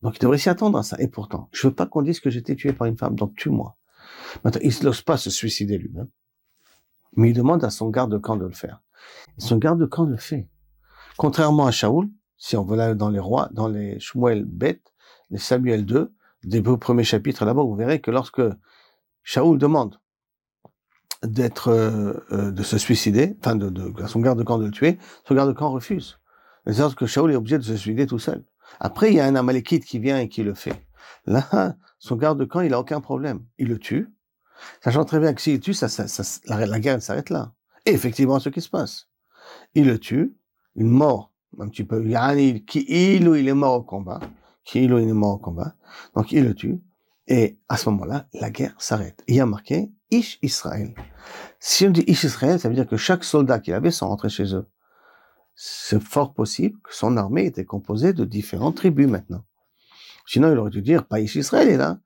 Donc 0.02 0.16
il 0.16 0.20
devrait 0.20 0.38
s'y 0.38 0.48
attendre 0.48 0.78
à 0.78 0.82
ça. 0.82 0.96
Et 0.98 1.08
pourtant, 1.08 1.48
je 1.52 1.68
veux 1.68 1.74
pas 1.74 1.86
qu'on 1.86 2.02
dise 2.02 2.20
que 2.20 2.30
j'étais 2.30 2.56
tué 2.56 2.72
par 2.72 2.86
une 2.86 2.96
femme, 2.96 3.14
donc 3.14 3.34
tue-moi. 3.36 3.76
Maintenant, 4.44 4.60
il 4.64 4.84
n'ose 4.84 5.02
pas 5.02 5.16
se 5.16 5.30
suicider 5.30 5.78
lui-même. 5.78 6.08
Mais 7.14 7.30
il 7.30 7.34
demande 7.34 7.62
à 7.64 7.70
son 7.70 7.90
garde-camp 7.90 8.36
de 8.36 8.46
le 8.46 8.52
faire. 8.52 8.82
Et 9.38 9.40
son 9.40 9.58
garde-camp 9.58 10.04
le 10.04 10.16
fait. 10.16 10.48
Contrairement 11.16 11.66
à 11.66 11.70
Shaoul, 11.70 12.08
si 12.36 12.56
on 12.56 12.64
va 12.64 12.94
dans 12.94 13.10
les 13.10 13.20
rois, 13.20 13.48
dans 13.52 13.68
les 13.68 14.00
Shmuel 14.00 14.44
Bet, 14.44 14.80
les 15.30 15.38
Samuel 15.38 15.84
2, 15.84 16.12
des 16.44 16.62
premiers 16.62 17.04
chapitres 17.04 17.44
là-bas, 17.44 17.62
vous 17.62 17.76
verrez 17.76 18.00
que 18.00 18.10
lorsque 18.10 18.42
Shaoul 19.22 19.58
demande 19.58 20.00
d'être, 21.22 21.68
euh, 21.68 22.14
euh, 22.32 22.50
de 22.50 22.62
se 22.62 22.78
suicider, 22.78 23.36
enfin 23.40 23.56
de, 23.56 23.68
de, 23.68 24.06
son 24.06 24.20
garde-camp 24.20 24.58
de 24.58 24.66
le 24.66 24.70
tuer, 24.70 24.98
son 25.26 25.34
garde-camp 25.34 25.70
refuse. 25.70 26.18
C'est-à-dire 26.64 26.94
que 26.96 27.06
Shaoul 27.06 27.32
est 27.32 27.36
obligé 27.36 27.58
de 27.58 27.62
se 27.62 27.76
suicider 27.76 28.06
tout 28.06 28.18
seul. 28.18 28.44
Après, 28.80 29.10
il 29.10 29.16
y 29.16 29.20
a 29.20 29.26
un 29.26 29.34
Amalekite 29.34 29.84
qui 29.84 29.98
vient 29.98 30.18
et 30.18 30.28
qui 30.28 30.42
le 30.42 30.54
fait. 30.54 30.86
Là, 31.26 31.76
son 31.98 32.16
garde-camp, 32.16 32.60
il 32.60 32.74
a 32.74 32.80
aucun 32.80 33.00
problème. 33.00 33.40
Il 33.58 33.68
le 33.68 33.78
tue, 33.78 34.08
sachant 34.82 35.04
très 35.04 35.20
bien 35.20 35.34
que 35.34 35.40
s'il 35.40 35.60
tue, 35.60 35.74
ça, 35.74 35.88
ça, 35.88 36.08
ça, 36.08 36.40
la, 36.46 36.80
guerre 36.80 37.02
s'arrête 37.02 37.30
là. 37.30 37.52
Et 37.86 37.92
effectivement, 37.92 38.38
ce 38.38 38.48
qui 38.48 38.60
se 38.60 38.68
passe. 38.68 39.08
Il 39.74 39.86
le 39.86 39.98
tue, 39.98 40.34
une 40.76 40.88
mort, 40.88 41.32
un 41.58 41.68
petit 41.68 41.84
peu, 41.84 42.02
qui 42.66 42.84
il 42.88 43.28
ou 43.28 43.34
il 43.34 43.48
est 43.48 43.54
mort 43.54 43.74
au 43.74 43.82
combat, 43.82 44.20
qui 44.64 44.84
il 44.84 44.94
ou 44.94 44.98
il 44.98 45.08
est 45.08 45.12
mort 45.12 45.34
au 45.34 45.38
combat. 45.38 45.74
Donc 46.14 46.32
il 46.32 46.44
le 46.44 46.54
tue, 46.54 46.80
et 47.28 47.58
à 47.68 47.76
ce 47.76 47.88
moment-là, 47.90 48.26
la 48.34 48.50
guerre 48.50 48.74
s'arrête. 48.78 49.22
Il 49.28 49.34
y 49.36 49.40
a 49.40 49.46
marqué 49.46 49.90
Ish 50.12 50.38
Israël. 50.42 50.94
Si 51.58 51.86
on 51.86 51.90
dit 51.90 52.04
Ish 52.06 52.22
Israël, 52.22 52.60
ça 52.60 52.68
veut 52.68 52.74
dire 52.76 52.86
que 52.86 52.96
chaque 52.96 53.24
soldat 53.24 53.58
qu'il 53.58 53.74
avait 53.74 53.90
sont 53.90 54.08
rentrés 54.08 54.28
chez 54.28 54.54
eux 54.54 54.66
c'est 55.54 56.02
fort 56.02 56.32
possible 56.34 56.78
que 56.82 56.94
son 56.94 57.16
armée 57.16 57.46
était 57.46 57.64
composée 57.64 58.12
de 58.12 58.24
différentes 58.24 58.76
tribus 58.76 59.08
maintenant. 59.08 59.44
Sinon, 60.26 60.50
il 60.52 60.58
aurait 60.58 60.70
dû 60.70 60.82
dire, 60.82 61.06
pas 61.06 61.20
Ish 61.20 61.36
Israël 61.36 61.68
est 61.68 61.76
là. 61.76 61.98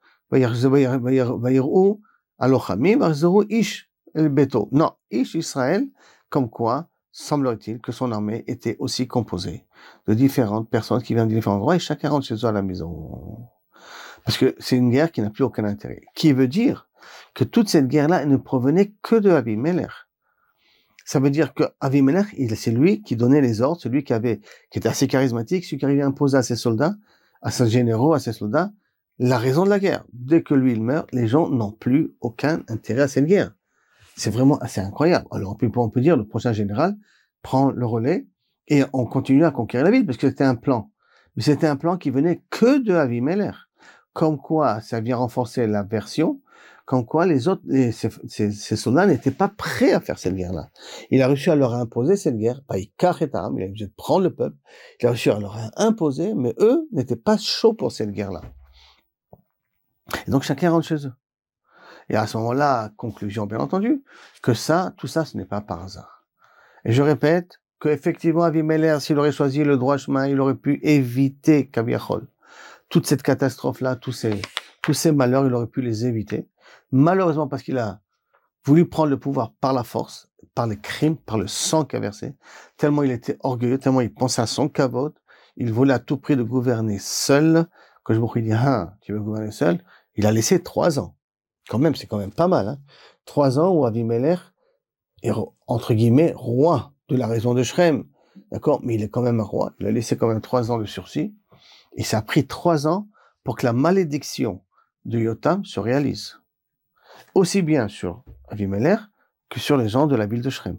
Ish 3.48 3.90
el 4.14 4.28
Beto. 4.28 4.68
Non, 4.72 4.92
Ish 5.10 5.34
Israël, 5.34 5.86
comme 6.28 6.50
quoi, 6.50 6.88
semblerait-il 7.12 7.80
que 7.80 7.92
son 7.92 8.12
armée 8.12 8.44
était 8.46 8.76
aussi 8.78 9.06
composée 9.06 9.64
de 10.06 10.14
différentes 10.14 10.68
personnes 10.68 11.02
qui 11.02 11.14
viennent 11.14 11.28
de 11.28 11.34
différents 11.34 11.56
endroits 11.56 11.76
et 11.76 11.78
chacun 11.78 12.10
rentre 12.10 12.26
chez 12.26 12.34
eux 12.34 12.44
à 12.44 12.52
la 12.52 12.62
maison. 12.62 13.38
Parce 14.24 14.38
que 14.38 14.56
c'est 14.58 14.76
une 14.76 14.90
guerre 14.90 15.12
qui 15.12 15.22
n'a 15.22 15.30
plus 15.30 15.44
aucun 15.44 15.64
intérêt. 15.64 16.02
Qui 16.14 16.32
veut 16.32 16.48
dire 16.48 16.85
que 17.34 17.44
toute 17.44 17.68
cette 17.68 17.88
guerre-là 17.88 18.24
ne 18.26 18.36
provenait 18.36 18.94
que 19.02 19.16
de 19.16 19.30
Abimelech. 19.30 19.90
Ça 21.04 21.20
veut 21.20 21.30
dire 21.30 21.54
que 21.54 21.62
Avimelech, 21.80 22.34
c'est 22.56 22.72
lui 22.72 23.02
qui 23.02 23.14
donnait 23.14 23.40
les 23.40 23.60
ordres, 23.60 23.80
celui 23.80 24.02
qui 24.02 24.12
avait, 24.12 24.40
qui 24.70 24.78
était 24.78 24.88
assez 24.88 25.06
charismatique, 25.06 25.64
celui 25.64 25.78
qui 25.78 25.84
arrivait 25.84 26.02
à 26.02 26.06
imposer 26.06 26.36
à 26.36 26.42
ses 26.42 26.56
soldats, 26.56 26.96
à 27.42 27.52
ses 27.52 27.68
généraux, 27.68 28.12
à 28.12 28.18
ses 28.18 28.32
soldats, 28.32 28.72
la 29.18 29.38
raison 29.38 29.64
de 29.64 29.70
la 29.70 29.78
guerre. 29.78 30.04
Dès 30.12 30.42
que 30.42 30.54
lui 30.54 30.72
il 30.72 30.82
meurt, 30.82 31.08
les 31.12 31.28
gens 31.28 31.48
n'ont 31.48 31.70
plus 31.70 32.12
aucun 32.20 32.62
intérêt 32.68 33.02
à 33.02 33.08
cette 33.08 33.26
guerre. 33.26 33.54
C'est 34.16 34.30
vraiment 34.30 34.58
assez 34.58 34.80
incroyable. 34.80 35.26
Alors 35.30 35.52
on 35.52 35.54
peut, 35.54 35.70
on 35.76 35.90
peut 35.90 36.00
dire 36.00 36.16
le 36.16 36.26
prochain 36.26 36.52
général 36.52 36.96
prend 37.42 37.70
le 37.70 37.86
relais 37.86 38.26
et 38.66 38.82
on 38.92 39.06
continue 39.06 39.44
à 39.44 39.52
conquérir 39.52 39.84
la 39.84 39.92
ville 39.92 40.06
parce 40.06 40.18
que 40.18 40.28
c'était 40.28 40.44
un 40.44 40.56
plan. 40.56 40.90
Mais 41.36 41.42
c'était 41.42 41.68
un 41.68 41.76
plan 41.76 41.98
qui 41.98 42.10
venait 42.10 42.42
que 42.50 42.82
de 42.82 42.94
Avimelech. 42.94 43.54
Comme 44.12 44.38
quoi, 44.38 44.80
ça 44.80 45.00
vient 45.00 45.16
renforcer 45.16 45.66
la 45.66 45.82
version 45.82 46.40
comme 46.86 47.04
quoi 47.04 47.26
les 47.26 47.48
autres, 47.48 47.62
ces, 47.90 48.76
soldats 48.76 49.06
n'étaient 49.06 49.32
pas 49.32 49.48
prêts 49.48 49.92
à 49.92 50.00
faire 50.00 50.20
cette 50.20 50.36
guerre-là. 50.36 50.70
Il 51.10 51.20
a 51.20 51.26
réussi 51.26 51.50
à 51.50 51.56
leur 51.56 51.74
imposer 51.74 52.14
cette 52.16 52.38
guerre, 52.38 52.62
pas 52.62 52.78
il 52.78 52.92
a 53.02 53.46
obligé 53.48 53.86
de 53.86 53.92
prendre 53.96 54.22
le 54.22 54.32
peuple, 54.32 54.56
il 55.00 55.06
a 55.06 55.10
réussi 55.10 55.28
à 55.28 55.38
leur 55.40 55.58
imposer, 55.76 56.32
mais 56.34 56.54
eux 56.60 56.86
n'étaient 56.92 57.16
pas 57.16 57.36
chauds 57.38 57.74
pour 57.74 57.90
cette 57.90 58.12
guerre-là. 58.12 58.40
Et 60.28 60.30
donc 60.30 60.44
chacun 60.44 60.70
rentre 60.70 60.86
chez 60.86 61.06
eux. 61.06 61.12
Et 62.08 62.14
à 62.14 62.28
ce 62.28 62.36
moment-là, 62.36 62.92
conclusion 62.96 63.46
bien 63.46 63.58
entendu, 63.58 64.04
que 64.40 64.54
ça, 64.54 64.94
tout 64.96 65.08
ça, 65.08 65.24
ce 65.24 65.36
n'est 65.36 65.44
pas 65.44 65.60
par 65.60 65.82
hasard. 65.82 66.24
Et 66.84 66.92
je 66.92 67.02
répète 67.02 67.60
que 67.80 67.88
effectivement, 67.88 68.44
Avimelech, 68.44 69.00
s'il 69.00 69.18
aurait 69.18 69.32
choisi 69.32 69.64
le 69.64 69.76
droit 69.76 69.96
chemin, 69.96 70.28
il 70.28 70.40
aurait 70.40 70.54
pu 70.54 70.78
éviter 70.84 71.66
Kabiachol. 71.66 72.28
Toute 72.88 73.08
cette 73.08 73.24
catastrophe-là, 73.24 73.96
tous 73.96 74.12
ces, 74.12 74.40
tous 74.82 74.94
ces 74.94 75.10
malheurs, 75.10 75.46
il 75.46 75.52
aurait 75.52 75.66
pu 75.66 75.82
les 75.82 76.06
éviter. 76.06 76.48
Malheureusement, 76.92 77.48
parce 77.48 77.62
qu'il 77.62 77.78
a 77.78 78.00
voulu 78.64 78.88
prendre 78.88 79.10
le 79.10 79.18
pouvoir 79.18 79.52
par 79.60 79.72
la 79.72 79.84
force, 79.84 80.30
par 80.54 80.66
les 80.66 80.78
crimes, 80.78 81.16
par 81.16 81.38
le 81.38 81.46
sang 81.46 81.84
qu'a 81.84 82.00
versé, 82.00 82.34
tellement 82.76 83.02
il 83.02 83.10
était 83.10 83.36
orgueilleux, 83.40 83.78
tellement 83.78 84.00
il 84.00 84.12
pensait 84.12 84.42
à 84.42 84.46
son 84.46 84.68
cavote, 84.68 85.16
il 85.56 85.72
voulait 85.72 85.94
à 85.94 85.98
tout 85.98 86.16
prix 86.16 86.36
de 86.36 86.42
gouverner 86.42 86.98
seul. 86.98 87.66
Quand 88.02 88.14
je 88.14 88.20
me 88.20 88.40
dis, 88.40 88.52
ah, 88.52 88.96
tu 89.00 89.12
veux 89.12 89.20
gouverner 89.20 89.50
seul? 89.50 89.82
Il 90.14 90.26
a 90.26 90.32
laissé 90.32 90.62
trois 90.62 90.98
ans. 90.98 91.16
Quand 91.68 91.78
même, 91.78 91.94
c'est 91.94 92.06
quand 92.06 92.18
même 92.18 92.32
pas 92.32 92.48
mal, 92.48 92.68
hein. 92.68 92.78
Trois 93.24 93.58
ans 93.58 93.70
où 93.70 93.84
Avimelech 93.84 94.38
est, 95.22 95.32
entre 95.66 95.94
guillemets, 95.94 96.32
roi 96.36 96.92
de 97.08 97.16
la 97.16 97.26
raison 97.26 97.54
de 97.54 97.62
Shrem. 97.62 98.04
D'accord? 98.52 98.80
Mais 98.84 98.94
il 98.94 99.02
est 99.02 99.08
quand 99.08 99.22
même 99.22 99.40
un 99.40 99.44
roi. 99.44 99.72
Il 99.80 99.86
a 99.86 99.90
laissé 99.90 100.16
quand 100.16 100.28
même 100.28 100.40
trois 100.40 100.70
ans 100.70 100.78
de 100.78 100.84
sursis. 100.84 101.34
Et 101.96 102.04
ça 102.04 102.18
a 102.18 102.22
pris 102.22 102.46
trois 102.46 102.86
ans 102.86 103.08
pour 103.42 103.56
que 103.56 103.66
la 103.66 103.72
malédiction 103.72 104.62
de 105.04 105.18
Yotam 105.18 105.64
se 105.64 105.80
réalise 105.80 106.38
aussi 107.34 107.62
bien 107.62 107.88
sur 107.88 108.24
Avimelech 108.48 109.00
que 109.48 109.60
sur 109.60 109.76
les 109.76 109.88
gens 109.88 110.06
de 110.06 110.16
la 110.16 110.26
ville 110.26 110.42
de 110.42 110.50
Shrem. 110.50 110.78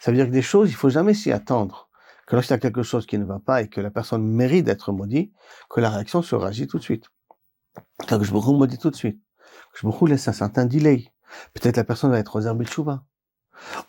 Ça 0.00 0.10
veut 0.10 0.16
dire 0.16 0.26
que 0.26 0.32
des 0.32 0.42
choses, 0.42 0.70
il 0.70 0.74
faut 0.74 0.90
jamais 0.90 1.14
s'y 1.14 1.32
attendre. 1.32 1.88
Que 2.26 2.36
lorsqu'il 2.36 2.54
y 2.54 2.56
a 2.56 2.60
quelque 2.60 2.82
chose 2.82 3.06
qui 3.06 3.18
ne 3.18 3.24
va 3.24 3.38
pas 3.38 3.62
et 3.62 3.68
que 3.68 3.80
la 3.80 3.90
personne 3.90 4.26
mérite 4.26 4.66
d'être 4.66 4.92
maudite, 4.92 5.32
que 5.70 5.80
la 5.80 5.90
réaction 5.90 6.20
se 6.22 6.34
réagit 6.34 6.66
tout 6.66 6.78
de 6.78 6.82
suite. 6.82 7.06
Que 8.06 8.22
je 8.22 8.34
me 8.34 8.40
maudit 8.40 8.78
tout 8.78 8.90
de 8.90 8.96
suite. 8.96 9.20
Que 9.72 9.78
je 9.80 9.86
me 9.86 10.08
laisse 10.08 10.28
un 10.28 10.32
certain 10.32 10.66
delay. 10.66 11.06
Peut-être 11.54 11.76
la 11.76 11.84
personne 11.84 12.10
va 12.10 12.18
être 12.18 12.40
de 12.40 12.64
chouva. 12.64 13.04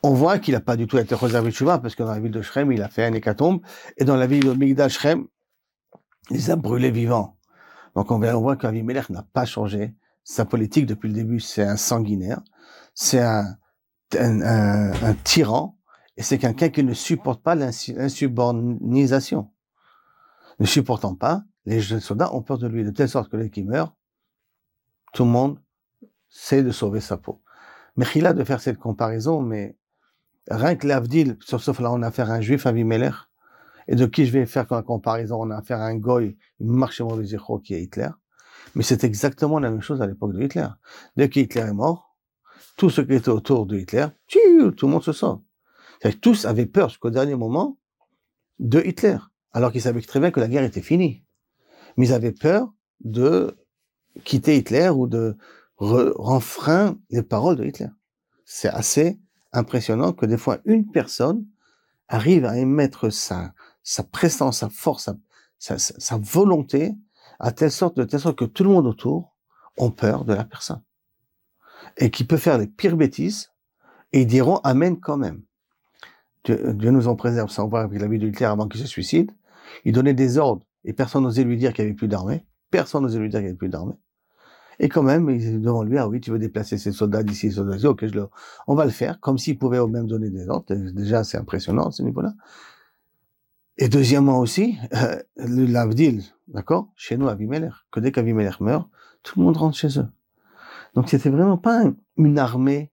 On 0.03 0.13
voit 0.13 0.39
qu'il 0.39 0.53
n'a 0.53 0.61
pas 0.61 0.77
du 0.77 0.87
tout 0.87 0.97
été 0.97 1.15
réservé 1.15 1.49
de 1.49 1.55
chouva 1.55 1.79
parce 1.79 1.95
que 1.95 2.03
dans 2.03 2.11
la 2.11 2.19
ville 2.19 2.31
de 2.31 2.41
Shrem, 2.41 2.71
il 2.71 2.81
a 2.81 2.89
fait 2.89 3.05
un 3.05 3.13
hécatombe 3.13 3.61
et 3.97 4.05
dans 4.05 4.15
la 4.15 4.25
ville 4.25 4.43
de 4.43 4.53
Migdal 4.53 4.89
Shrem, 4.89 5.27
il 6.29 6.37
les 6.37 6.49
a 6.49 6.55
brûlés 6.55 6.91
vivants. 6.91 7.37
Donc 7.95 8.09
on 8.11 8.19
voit 8.19 8.55
qu'Avimelech 8.55 9.09
n'a 9.09 9.23
pas 9.33 9.45
changé 9.45 9.93
sa 10.29 10.45
politique 10.45 10.85
depuis 10.85 11.07
le 11.07 11.15
début. 11.15 11.39
C'est 11.39 11.63
un 11.63 11.75
sanguinaire, 11.75 12.41
c'est 12.93 13.19
un, 13.19 13.57
un, 14.15 15.13
tyran 15.23 15.75
et 16.17 16.21
c'est 16.21 16.37
quelqu'un 16.37 16.69
qui 16.69 16.83
ne 16.83 16.93
supporte 16.93 17.41
pas 17.41 17.55
l'insubornisation. 17.55 19.49
Ne 20.59 20.67
supportant 20.67 21.15
pas, 21.15 21.43
les 21.65 21.79
jeunes 21.79 21.99
soldats 21.99 22.33
ont 22.35 22.43
peur 22.43 22.59
de 22.59 22.67
lui 22.67 22.83
de 22.83 22.91
telle 22.91 23.09
sorte 23.09 23.31
que 23.31 23.37
dès 23.37 23.49
qu'il 23.49 23.65
meurt, 23.65 23.95
tout 25.13 25.23
le 25.23 25.31
monde 25.31 25.59
sait 26.29 26.61
de 26.61 26.69
sauver 26.71 26.99
sa 26.99 27.17
peau. 27.17 27.41
Mais 27.95 28.05
a 28.23 28.33
de 28.33 28.43
faire 28.43 28.61
cette 28.61 28.77
comparaison, 28.77 29.41
mais 29.41 29.77
rien 30.51 30.75
que 30.75 30.85
l'Avdil, 30.85 31.37
sauf, 31.39 31.63
sauf 31.63 31.79
là 31.79 31.91
on 31.91 32.03
a 32.03 32.07
affaire 32.07 32.29
à 32.29 32.35
un 32.35 32.41
juif, 32.41 32.67
Avimelech, 32.67 33.15
et 33.87 33.95
de 33.95 34.05
qui 34.05 34.27
je 34.27 34.31
vais 34.31 34.45
faire 34.45 34.67
la 34.69 34.83
comparaison? 34.83 35.41
On 35.41 35.49
a 35.49 35.57
affaire 35.57 35.79
à 35.79 35.85
un 35.85 35.95
goy, 35.95 36.37
marche 36.59 37.01
qui 37.63 37.73
est 37.73 37.81
Hitler. 37.81 38.09
Mais 38.75 38.83
c'est 38.83 39.03
exactement 39.03 39.59
la 39.59 39.69
même 39.71 39.81
chose 39.81 40.01
à 40.01 40.07
l'époque 40.07 40.33
de 40.33 40.41
Hitler. 40.41 40.67
Dès 41.15 41.29
qu'Hitler 41.29 41.61
est 41.61 41.73
mort, 41.73 42.15
tout 42.77 42.89
ce 42.89 43.01
qui 43.01 43.13
était 43.13 43.29
autour 43.29 43.65
de 43.65 43.77
Hitler, 43.77 44.07
tout 44.27 44.85
le 44.85 44.87
monde 44.87 45.03
se 45.03 45.11
sort. 45.11 45.41
Tous 46.21 46.45
avaient 46.45 46.65
peur 46.65 46.89
jusqu'au 46.89 47.09
dernier 47.09 47.35
moment 47.35 47.77
de 48.59 48.81
Hitler, 48.81 49.17
alors 49.51 49.71
qu'ils 49.71 49.81
savaient 49.81 50.01
très 50.01 50.19
bien 50.19 50.31
que 50.31 50.39
la 50.39 50.47
guerre 50.47 50.63
était 50.63 50.81
finie. 50.81 51.23
Mais 51.97 52.07
ils 52.07 52.13
avaient 52.13 52.31
peur 52.31 52.71
de 53.01 53.57
quitter 54.23 54.57
Hitler 54.57 54.89
ou 54.89 55.07
de 55.07 55.35
renfreindre 55.77 56.97
les 57.09 57.23
paroles 57.23 57.57
de 57.57 57.65
Hitler. 57.65 57.89
C'est 58.45 58.69
assez 58.69 59.19
impressionnant 59.51 60.13
que 60.13 60.25
des 60.25 60.37
fois 60.37 60.59
une 60.65 60.91
personne 60.91 61.45
arrive 62.07 62.45
à 62.45 62.57
émettre 62.57 63.11
sa, 63.11 63.53
sa 63.83 64.03
sa 64.51 64.69
force, 64.69 65.09
sa, 65.57 66.17
volonté, 66.17 66.93
à 67.39 67.51
telle 67.51 67.71
sorte, 67.71 67.95
que 68.35 68.45
tout 68.45 68.63
le 68.63 68.69
monde 68.69 68.87
autour 68.87 69.35
ont 69.77 69.91
peur 69.91 70.25
de 70.25 70.33
la 70.33 70.43
personne. 70.43 70.81
Et 71.97 72.11
qui 72.11 72.25
peut 72.25 72.37
faire 72.37 72.57
les 72.57 72.67
pires 72.67 72.97
bêtises, 72.97 73.51
et 74.11 74.21
ils 74.21 74.27
diront 74.27 74.57
Amen 74.57 74.99
quand 74.99 75.17
même. 75.17 75.41
Dieu, 76.45 76.91
nous 76.91 77.07
en 77.07 77.15
préserve, 77.15 77.49
sans 77.49 77.67
voir 77.67 77.83
avec 77.83 77.99
la 77.99 78.07
vie 78.07 78.19
de 78.19 78.45
avant 78.45 78.67
qu'il 78.67 78.81
se 78.81 78.87
suicide. 78.87 79.31
Il 79.85 79.93
donnait 79.93 80.13
des 80.13 80.37
ordres, 80.37 80.65
et 80.83 80.93
personne 80.93 81.23
n'osait 81.23 81.43
lui 81.43 81.57
dire 81.57 81.73
qu'il 81.73 81.85
n'y 81.85 81.89
avait 81.89 81.97
plus 81.97 82.07
d'armée. 82.07 82.45
Personne 82.71 83.03
n'osait 83.03 83.19
lui 83.19 83.29
dire 83.29 83.39
qu'il 83.39 83.45
n'y 83.45 83.49
avait 83.49 83.57
plus 83.57 83.69
d'armée. 83.69 83.95
Et 84.79 84.87
quand 84.87 85.03
même, 85.03 85.29
il 85.29 85.61
devant 85.61 85.83
lui, 85.83 85.97
ah 85.97 86.07
oui, 86.07 86.21
tu 86.21 86.31
veux 86.31 86.39
déplacer 86.39 86.77
ces 86.77 86.93
soldats 86.93 87.21
d'ici, 87.21 87.49
ces 87.49 87.57
soldats 87.57 87.75
d'ici, 87.75 87.87
ok, 87.87 88.07
je 88.07 88.13
le... 88.13 88.27
on 88.67 88.75
va 88.75 88.85
le 88.85 88.91
faire, 88.91 89.19
comme 89.19 89.37
s'il 89.37 89.57
pouvait 89.57 89.79
au 89.79 89.87
même 89.87 90.07
donner 90.07 90.29
des 90.29 90.47
ordres. 90.47 90.73
Déjà, 90.73 91.23
c'est 91.25 91.37
impressionnant 91.37 91.91
ce 91.91 92.01
niveau-là. 92.01 92.33
Et 93.81 93.87
deuxièmement 93.87 94.39
aussi, 94.39 94.77
euh, 94.93 95.21
l'Avdil, 95.37 96.21
d'accord 96.49 96.89
Chez 96.97 97.15
nous, 97.15 97.29
Avimelech, 97.29 97.71
que 97.91 98.01
dès 98.01 98.11
qu'Avimelech 98.11 98.59
meurt, 98.59 98.89
tout 99.23 99.39
le 99.39 99.45
monde 99.45 99.55
rentre 99.55 99.77
chez 99.77 99.99
eux. 99.99 100.07
Donc 100.95 101.07
c'était 101.07 101.29
vraiment 101.29 101.57
pas 101.57 101.83
une 102.17 102.37
armée 102.37 102.91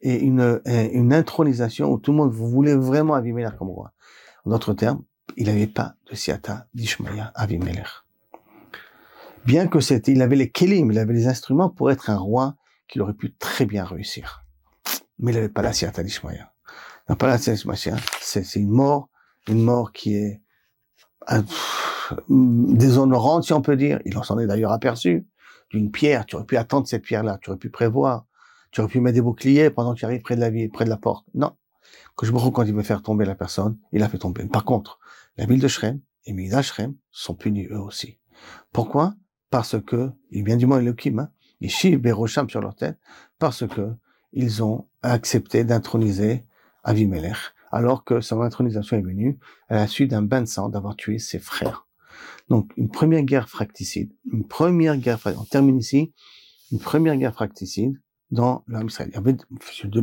et 0.00 0.16
une, 0.16 0.60
une 0.66 1.14
intronisation 1.14 1.92
où 1.92 1.98
tout 1.98 2.10
le 2.10 2.16
monde 2.16 2.32
voulait 2.32 2.74
vraiment 2.74 3.14
Avimelech 3.14 3.56
comme 3.56 3.68
roi. 3.68 3.92
En 4.44 4.50
d'autres 4.50 4.74
termes, 4.74 5.04
il 5.36 5.46
n'avait 5.46 5.68
pas 5.68 5.94
de 6.10 6.16
siata 6.16 6.66
d'Ishmaïa 6.74 7.30
Avimelech. 7.36 7.86
Bien 9.44 9.68
que 9.68 9.78
c'était, 9.78 10.10
il 10.10 10.22
avait 10.22 10.34
les 10.34 10.50
kelim, 10.50 10.90
il 10.90 10.98
avait 10.98 11.14
les 11.14 11.28
instruments 11.28 11.70
pour 11.70 11.92
être 11.92 12.10
un 12.10 12.18
roi 12.18 12.56
qu'il 12.88 13.00
aurait 13.00 13.14
pu 13.14 13.32
très 13.32 13.64
bien 13.64 13.84
réussir. 13.84 14.44
Mais 15.20 15.30
il 15.30 15.36
n'avait 15.36 15.48
pas 15.48 15.62
la 15.62 15.72
siata 15.72 16.02
d'Ishmaïa. 16.02 16.52
Pas 17.16 17.28
la 17.28 17.38
siata 17.38 17.52
d'Ishmaïa. 17.52 17.96
C'est 18.20 18.56
une 18.56 18.70
mort 18.70 19.08
une 19.48 19.62
mort 19.62 19.92
qui 19.92 20.14
est 20.14 20.40
euh, 21.30 21.42
déshonorante, 22.28 23.44
si 23.44 23.52
on 23.52 23.62
peut 23.62 23.76
dire. 23.76 24.00
Il 24.04 24.16
en 24.18 24.22
s'en 24.22 24.38
est 24.38 24.46
d'ailleurs 24.46 24.72
aperçu. 24.72 25.26
D'une 25.70 25.90
pierre, 25.90 26.26
tu 26.26 26.36
aurais 26.36 26.44
pu 26.44 26.56
attendre 26.56 26.86
cette 26.86 27.02
pierre-là, 27.02 27.38
tu 27.40 27.50
aurais 27.50 27.58
pu 27.58 27.70
prévoir, 27.70 28.26
tu 28.70 28.80
aurais 28.80 28.90
pu 28.90 29.00
mettre 29.00 29.14
des 29.14 29.22
boucliers 29.22 29.70
pendant 29.70 29.94
que 29.94 29.98
tu 29.98 30.04
arrives 30.04 30.22
près 30.22 30.36
de 30.36 30.40
la 30.40 30.50
ville, 30.50 30.70
près 30.70 30.84
de 30.84 30.90
la 30.90 30.96
porte. 30.96 31.26
Non. 31.34 31.56
Que 32.16 32.24
je 32.24 32.32
me 32.32 32.38
rends 32.38 32.50
quand 32.50 32.62
il 32.64 32.74
veut 32.74 32.82
faire 32.82 33.02
tomber 33.02 33.24
la 33.24 33.34
personne, 33.34 33.78
il 33.92 34.02
a 34.02 34.08
fait 34.08 34.18
tomber. 34.18 34.46
Par 34.46 34.64
contre, 34.64 34.98
la 35.36 35.46
ville 35.46 35.60
de 35.60 35.68
Shrem 35.68 36.00
et 36.24 36.32
Migdal 36.32 36.62
Shrem 36.62 36.94
sont 37.10 37.34
punis 37.34 37.66
eux 37.70 37.80
aussi. 37.80 38.18
Pourquoi? 38.72 39.14
Parce 39.50 39.80
que, 39.80 40.10
il 40.30 40.44
vient 40.44 40.56
du 40.56 40.66
mot 40.66 40.78
Elohim, 40.78 41.18
hein, 41.18 41.30
ils 41.60 41.70
chivent 41.70 42.00
Berosham 42.00 42.48
sur 42.48 42.60
leur 42.60 42.74
tête, 42.74 42.98
parce 43.38 43.66
que 43.66 43.94
ils 44.32 44.62
ont 44.62 44.86
accepté 45.02 45.64
d'introniser 45.64 46.44
Avimelech 46.84 47.54
alors 47.76 48.04
que 48.04 48.22
son 48.22 48.40
intronisation 48.40 48.96
est 48.96 49.02
venue 49.02 49.38
à 49.68 49.76
la 49.76 49.86
suite 49.86 50.10
d'un 50.10 50.22
bain 50.22 50.40
de 50.40 50.46
sang 50.46 50.70
d'avoir 50.70 50.96
tué 50.96 51.18
ses 51.18 51.38
frères. 51.38 51.86
Donc, 52.48 52.72
une 52.78 52.88
première 52.88 53.22
guerre 53.22 53.50
fracticide, 53.50 54.10
une 54.32 54.46
première 54.46 54.96
guerre, 54.96 55.18
on 55.38 55.44
termine 55.44 55.78
ici, 55.78 56.14
une 56.72 56.78
première 56.78 57.16
guerre 57.16 57.34
fracticide 57.34 58.00
dans 58.30 58.64
israélienne. 58.86 59.38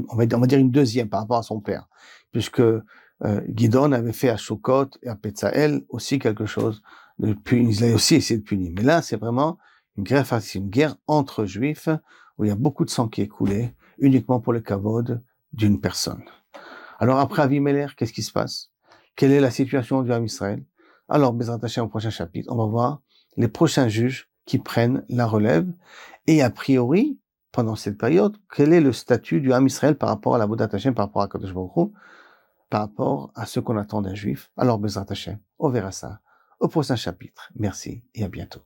On 0.09 0.15
va, 0.15 0.47
dire 0.47 0.59
une 0.59 0.69
deuxième 0.69 1.09
par 1.09 1.21
rapport 1.21 1.37
à 1.37 1.43
son 1.43 1.61
père, 1.61 1.89
puisque 2.31 2.59
euh, 2.59 2.83
avait 3.21 4.13
fait 4.13 4.29
à 4.29 4.37
Shokot 4.37 4.89
et 5.01 5.07
à 5.07 5.15
Petzael 5.15 5.81
aussi 5.89 6.19
quelque 6.19 6.45
chose 6.45 6.83
de 7.17 7.33
punir. 7.33 7.75
Il 7.81 7.91
a 7.91 7.95
aussi 7.95 8.15
essayé 8.15 8.39
de 8.39 8.45
punir. 8.45 8.71
Mais 8.75 8.83
là, 8.83 9.01
c'est 9.01 9.17
vraiment 9.17 9.57
une 9.97 10.03
guerre 10.03 10.27
fracticide, 10.27 10.63
une 10.63 10.69
guerre 10.69 10.95
entre 11.07 11.45
juifs 11.45 11.89
où 12.37 12.45
il 12.45 12.49
y 12.49 12.51
a 12.51 12.55
beaucoup 12.55 12.85
de 12.85 12.91
sang 12.91 13.07
qui 13.07 13.21
est 13.21 13.27
coulé 13.27 13.73
uniquement 13.97 14.39
pour 14.39 14.53
le 14.53 14.59
kavod 14.59 15.23
d'une 15.53 15.79
personne. 15.79 16.23
Alors 16.99 17.19
après 17.19 17.41
Avimelech, 17.41 17.95
qu'est-ce 17.95 18.13
qui 18.13 18.23
se 18.23 18.31
passe? 18.31 18.71
Quelle 19.15 19.31
est 19.31 19.39
la 19.39 19.51
situation 19.51 20.01
du 20.01 20.11
Ham 20.11 20.25
Israël? 20.25 20.63
Alors, 21.09 21.33
Bezrat 21.33 21.59
au 21.77 21.87
prochain 21.87 22.09
chapitre, 22.09 22.51
on 22.51 22.57
va 22.57 22.65
voir 22.65 23.01
les 23.37 23.47
prochains 23.47 23.87
juges 23.87 24.29
qui 24.45 24.57
prennent 24.57 25.03
la 25.09 25.25
relève. 25.25 25.67
Et 26.27 26.41
a 26.41 26.49
priori, 26.49 27.19
pendant 27.51 27.75
cette 27.75 27.97
période, 27.97 28.37
quel 28.53 28.73
est 28.73 28.81
le 28.81 28.93
statut 28.93 29.41
du 29.41 29.53
Ham 29.53 29.67
Israël 29.67 29.95
par 29.95 30.09
rapport 30.09 30.35
à 30.35 30.37
la 30.37 30.47
Bouddha 30.47 30.67
Hashem, 30.71 30.93
par 30.93 31.05
rapport 31.05 31.21
à 31.21 31.27
Kadosh 31.27 31.53
Baruch 31.53 31.91
par 32.69 32.81
rapport 32.81 33.31
à 33.35 33.45
ce 33.45 33.59
qu'on 33.59 33.77
attend 33.77 34.01
d'un 34.01 34.15
juif 34.15 34.49
Alors, 34.57 34.79
Bezrat 34.79 35.05
Hashem, 35.07 35.37
on 35.59 35.69
verra 35.69 35.91
ça 35.91 36.21
au 36.59 36.67
prochain 36.67 36.95
chapitre. 36.95 37.51
Merci 37.55 38.03
et 38.15 38.23
à 38.23 38.29
bientôt. 38.29 38.61